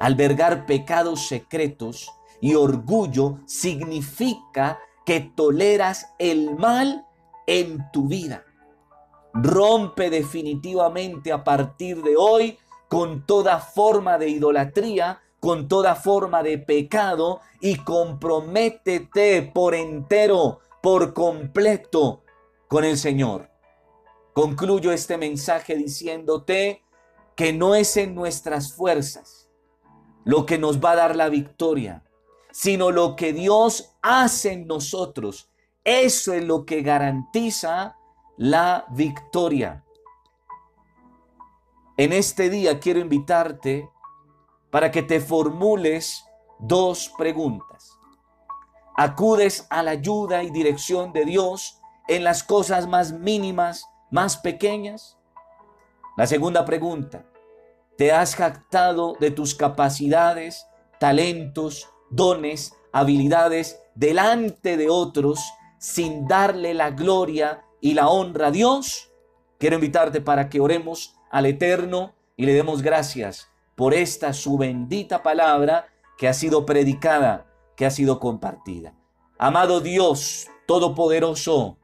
Albergar 0.00 0.64
pecados 0.64 1.26
secretos 1.28 2.10
y 2.40 2.54
orgullo 2.54 3.38
significa 3.44 4.80
que 5.04 5.20
toleras 5.20 6.08
el 6.18 6.56
mal 6.56 7.06
en 7.46 7.84
tu 7.92 8.08
vida. 8.08 8.46
Rompe 9.34 10.08
definitivamente 10.08 11.30
a 11.30 11.44
partir 11.44 12.02
de 12.02 12.16
hoy 12.16 12.58
con 12.88 13.26
toda 13.26 13.58
forma 13.58 14.16
de 14.16 14.30
idolatría, 14.30 15.20
con 15.38 15.68
toda 15.68 15.96
forma 15.96 16.42
de 16.42 16.56
pecado 16.56 17.40
y 17.60 17.76
comprométete 17.76 19.42
por 19.42 19.74
entero, 19.74 20.60
por 20.82 21.12
completo 21.12 22.22
con 22.68 22.84
el 22.84 22.96
Señor. 22.96 23.51
Concluyo 24.32 24.92
este 24.92 25.18
mensaje 25.18 25.76
diciéndote 25.76 26.82
que 27.36 27.52
no 27.52 27.74
es 27.74 27.96
en 27.96 28.14
nuestras 28.14 28.72
fuerzas, 28.72 29.50
lo 30.24 30.46
que 30.46 30.58
nos 30.58 30.82
va 30.82 30.92
a 30.92 30.96
dar 30.96 31.16
la 31.16 31.28
victoria, 31.28 32.02
sino 32.50 32.90
lo 32.90 33.16
que 33.16 33.32
Dios 33.32 33.94
hace 34.00 34.52
en 34.52 34.66
nosotros. 34.66 35.50
Eso 35.84 36.32
es 36.32 36.44
lo 36.44 36.64
que 36.64 36.82
garantiza 36.82 37.96
la 38.36 38.86
victoria. 38.90 39.84
En 41.96 42.12
este 42.12 42.48
día 42.48 42.80
quiero 42.80 43.00
invitarte 43.00 43.90
para 44.70 44.90
que 44.90 45.02
te 45.02 45.20
formules 45.20 46.24
dos 46.58 47.12
preguntas. 47.18 47.98
¿Acudes 48.96 49.66
a 49.68 49.82
la 49.82 49.92
ayuda 49.92 50.42
y 50.42 50.50
dirección 50.50 51.12
de 51.12 51.24
Dios 51.24 51.80
en 52.08 52.24
las 52.24 52.42
cosas 52.42 52.86
más 52.86 53.12
mínimas, 53.12 53.86
más 54.12 54.36
pequeñas? 54.36 55.18
La 56.16 56.28
segunda 56.28 56.64
pregunta, 56.64 57.24
te 57.96 58.12
has 58.12 58.36
jactado 58.36 59.16
de 59.18 59.30
tus 59.30 59.54
capacidades, 59.54 60.66
talentos, 61.00 61.88
dones, 62.10 62.74
habilidades 62.92 63.80
delante 63.94 64.76
de 64.76 64.88
otros 64.88 65.40
sin 65.78 66.28
darle 66.28 66.74
la 66.74 66.90
gloria 66.90 67.64
y 67.80 67.94
la 67.94 68.08
honra 68.08 68.48
a 68.48 68.50
Dios. 68.50 69.10
Quiero 69.58 69.76
invitarte 69.76 70.20
para 70.20 70.48
que 70.48 70.60
oremos 70.60 71.16
al 71.30 71.46
Eterno 71.46 72.14
y 72.36 72.46
le 72.46 72.52
demos 72.52 72.82
gracias 72.82 73.48
por 73.74 73.94
esta 73.94 74.32
su 74.34 74.58
bendita 74.58 75.22
palabra 75.22 75.86
que 76.18 76.28
ha 76.28 76.34
sido 76.34 76.66
predicada, 76.66 77.46
que 77.76 77.86
ha 77.86 77.90
sido 77.90 78.20
compartida. 78.20 78.94
Amado 79.38 79.80
Dios 79.80 80.48
Todopoderoso, 80.66 81.78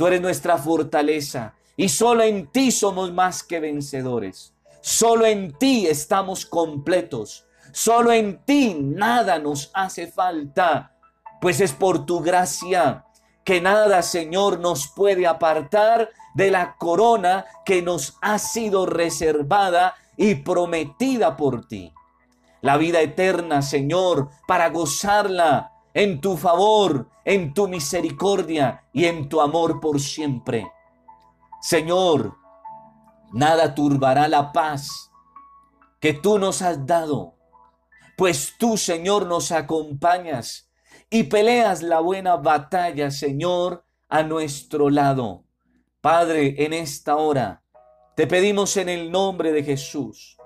tú 0.00 0.06
eres 0.06 0.22
nuestra 0.22 0.56
fortaleza 0.56 1.52
y 1.76 1.90
solo 1.90 2.22
en 2.22 2.50
ti 2.50 2.70
somos 2.70 3.12
más 3.12 3.42
que 3.42 3.60
vencedores. 3.60 4.54
Solo 4.80 5.26
en 5.26 5.52
ti 5.58 5.86
estamos 5.88 6.46
completos. 6.46 7.44
Solo 7.70 8.10
en 8.10 8.42
ti 8.46 8.74
nada 8.80 9.38
nos 9.38 9.70
hace 9.74 10.06
falta. 10.06 10.96
Pues 11.42 11.60
es 11.60 11.74
por 11.74 12.06
tu 12.06 12.20
gracia 12.20 13.04
que 13.44 13.60
nada, 13.60 14.00
Señor, 14.00 14.58
nos 14.58 14.88
puede 14.88 15.26
apartar 15.26 16.08
de 16.34 16.50
la 16.50 16.76
corona 16.78 17.44
que 17.66 17.82
nos 17.82 18.16
ha 18.22 18.38
sido 18.38 18.86
reservada 18.86 19.96
y 20.16 20.36
prometida 20.36 21.36
por 21.36 21.68
ti. 21.68 21.92
La 22.62 22.78
vida 22.78 23.02
eterna, 23.02 23.60
Señor, 23.60 24.30
para 24.48 24.70
gozarla 24.70 25.72
en 25.94 26.20
tu 26.20 26.36
favor, 26.36 27.08
en 27.24 27.54
tu 27.54 27.68
misericordia 27.68 28.84
y 28.92 29.04
en 29.04 29.28
tu 29.28 29.40
amor 29.40 29.80
por 29.80 30.00
siempre. 30.00 30.70
Señor, 31.60 32.40
Nada 33.32 33.76
turbará 33.76 34.26
la 34.26 34.50
paz 34.50 35.12
que 36.00 36.12
tú 36.12 36.38
nos 36.38 36.62
has 36.62 36.84
dado, 36.84 37.36
pues 38.16 38.54
tú, 38.58 38.76
Señor, 38.76 39.26
nos 39.26 39.52
acompañas 39.52 40.68
y 41.08 41.24
peleas 41.24 41.82
la 41.82 42.00
buena 42.00 42.36
batalla, 42.36 43.10
Señor, 43.10 43.84
a 44.08 44.24
nuestro 44.24 44.90
lado. 44.90 45.44
Padre, 46.00 46.64
en 46.64 46.72
esta 46.72 47.16
hora 47.16 47.62
te 48.16 48.26
pedimos 48.26 48.76
en 48.76 48.88
el 48.88 49.12
nombre 49.12 49.52
de 49.52 49.62
Jesús 49.62 50.36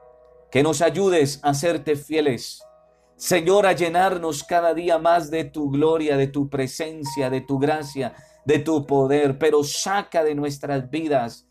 que 0.51 0.63
nos 0.63 0.83
ayudes 0.83 1.41
a 1.43 1.55
serte 1.55 1.97
fieles. 1.97 2.64
Señor, 3.17 3.67
a 3.67 3.73
llenarnos 3.73 4.43
cada 4.43 4.75
día 4.75 4.99
más 4.99 5.31
de 5.31 5.45
tu 5.45 5.71
gloria, 5.71 6.17
de 6.17 6.27
tu 6.27 6.49
presencia, 6.49 7.31
de 7.31 7.41
tu 7.41 7.59
gracia, 7.59 8.15
de 8.45 8.59
tu 8.59 8.87
poder, 8.87 9.39
pero 9.39 9.63
saca 9.65 10.25
de 10.25 10.35
nuestras 10.35 10.91
vidas 10.91 11.47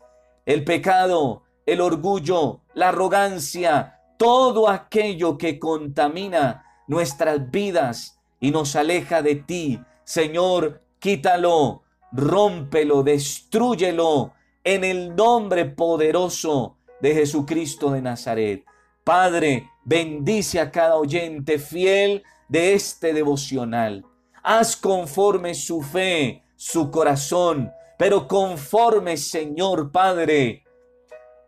el 0.46 0.64
pecado, 0.64 1.42
el 1.66 1.80
orgullo, 1.80 2.60
la 2.74 2.90
arrogancia, 2.90 4.00
todo 4.18 4.68
aquello 4.68 5.38
que 5.38 5.58
contamina 5.58 6.64
nuestras 6.86 7.50
vidas 7.50 8.20
y 8.40 8.50
nos 8.50 8.76
aleja 8.76 9.22
de 9.22 9.36
ti. 9.36 9.80
Señor, 10.04 10.82
quítalo, 10.98 11.82
rómpelo, 12.12 13.02
destruyelo 13.02 14.32
en 14.62 14.84
el 14.84 15.16
nombre 15.16 15.64
poderoso 15.64 16.76
de 17.00 17.14
Jesucristo 17.14 17.90
de 17.90 18.02
Nazaret. 18.02 18.64
Padre, 19.04 19.70
bendice 19.84 20.58
a 20.58 20.70
cada 20.70 20.96
oyente 20.96 21.58
fiel 21.58 22.22
de 22.48 22.72
este 22.72 23.12
devocional. 23.12 24.02
Haz 24.42 24.76
conforme 24.76 25.54
su 25.54 25.82
fe, 25.82 26.42
su 26.56 26.90
corazón, 26.90 27.70
pero 27.98 28.26
conforme, 28.26 29.18
Señor 29.18 29.92
Padre, 29.92 30.64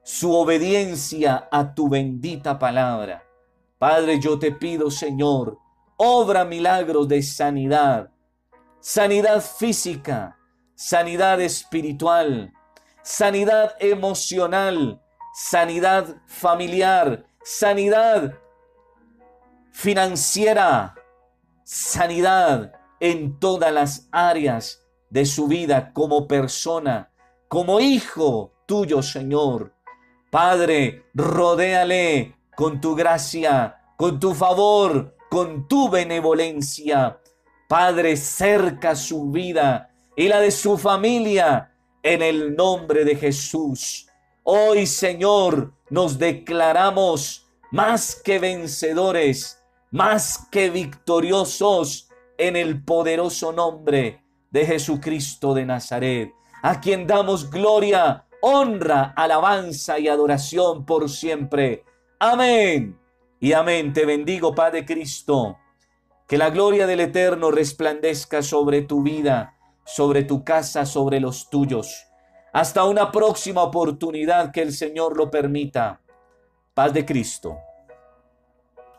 su 0.03 0.35
obediencia 0.35 1.49
a 1.51 1.75
tu 1.75 1.89
bendita 1.89 2.59
palabra. 2.59 3.25
Padre, 3.79 4.21
yo 4.21 4.39
te 4.39 4.53
pido, 4.53 4.91
Señor, 4.91 5.59
obra 5.97 6.45
milagros 6.45 7.09
de 7.09 7.23
sanidad, 7.23 8.11
sanidad 8.81 9.41
física, 9.41 10.39
sanidad 10.75 11.41
espiritual, 11.41 12.53
sanidad 13.03 13.75
emocional, 13.81 15.01
sanidad 15.35 16.17
familiar, 16.27 17.25
sanidad 17.47 18.41
financiera, 19.71 20.97
sanidad 21.63 22.73
en 22.99 23.39
todas 23.39 23.73
las 23.73 24.09
áreas 24.11 24.85
de 25.11 25.25
su 25.25 25.47
vida 25.47 25.93
como 25.93 26.27
persona, 26.27 27.13
como 27.47 27.79
hijo 27.79 28.53
tuyo, 28.67 29.01
Señor. 29.01 29.73
Padre, 30.29 31.05
rodéale 31.15 32.37
con 32.57 32.81
tu 32.81 32.97
gracia, 32.97 33.77
con 33.97 34.19
tu 34.19 34.35
favor, 34.35 35.17
con 35.31 35.69
tu 35.69 35.89
benevolencia. 35.89 37.21
Padre, 37.69 38.17
cerca 38.17 38.97
su 38.97 39.31
vida 39.31 39.95
y 40.17 40.27
la 40.27 40.41
de 40.41 40.51
su 40.51 40.77
familia 40.77 41.73
en 42.03 42.23
el 42.23 42.57
nombre 42.57 43.05
de 43.05 43.15
Jesús. 43.15 44.09
Hoy, 44.43 44.85
Señor, 44.89 45.76
nos 45.91 46.19
declaramos 46.19 47.47
más 47.71 48.15
que 48.17 48.39
vencedores, 48.39 49.63
más 49.91 50.47
que 50.51 50.71
victoriosos 50.71 52.09
en 52.39 52.57
el 52.57 52.83
poderoso 52.85 53.53
nombre 53.53 54.23
de 54.51 54.67
Jesucristo 54.67 55.55
de 55.55 55.67
Nazaret, 55.67 56.33
a 56.63 56.81
quien 56.81 57.07
damos 57.07 57.51
gloria, 57.51 58.25
honra, 58.41 59.13
alabanza 59.17 59.99
y 59.99 60.09
adoración 60.09 60.85
por 60.85 61.09
siempre. 61.09 61.85
Amén. 62.19 62.99
Y 63.41 63.53
amén. 63.53 63.93
Te 63.93 64.07
bendigo, 64.07 64.55
Padre 64.55 64.85
Cristo. 64.85 65.59
Que 66.27 66.39
la 66.39 66.51
gloria 66.51 66.87
del 66.87 67.01
Eterno 67.01 67.51
resplandezca 67.51 68.43
sobre 68.43 68.83
tu 68.83 69.03
vida, 69.03 69.55
sobre 69.85 70.25
tu 70.25 70.45
casa, 70.45 70.87
sobre 70.87 71.21
los 71.21 71.51
tuyos. 71.51 72.06
Hasta 72.57 72.85
una 72.85 73.13
próxima 73.13 73.63
oportunidad 73.63 74.51
que 74.51 74.63
el 74.63 74.73
Señor 74.73 75.15
lo 75.15 75.31
permita. 75.31 76.01
Paz 76.73 76.91
de 76.95 77.05
Cristo. 77.05 77.59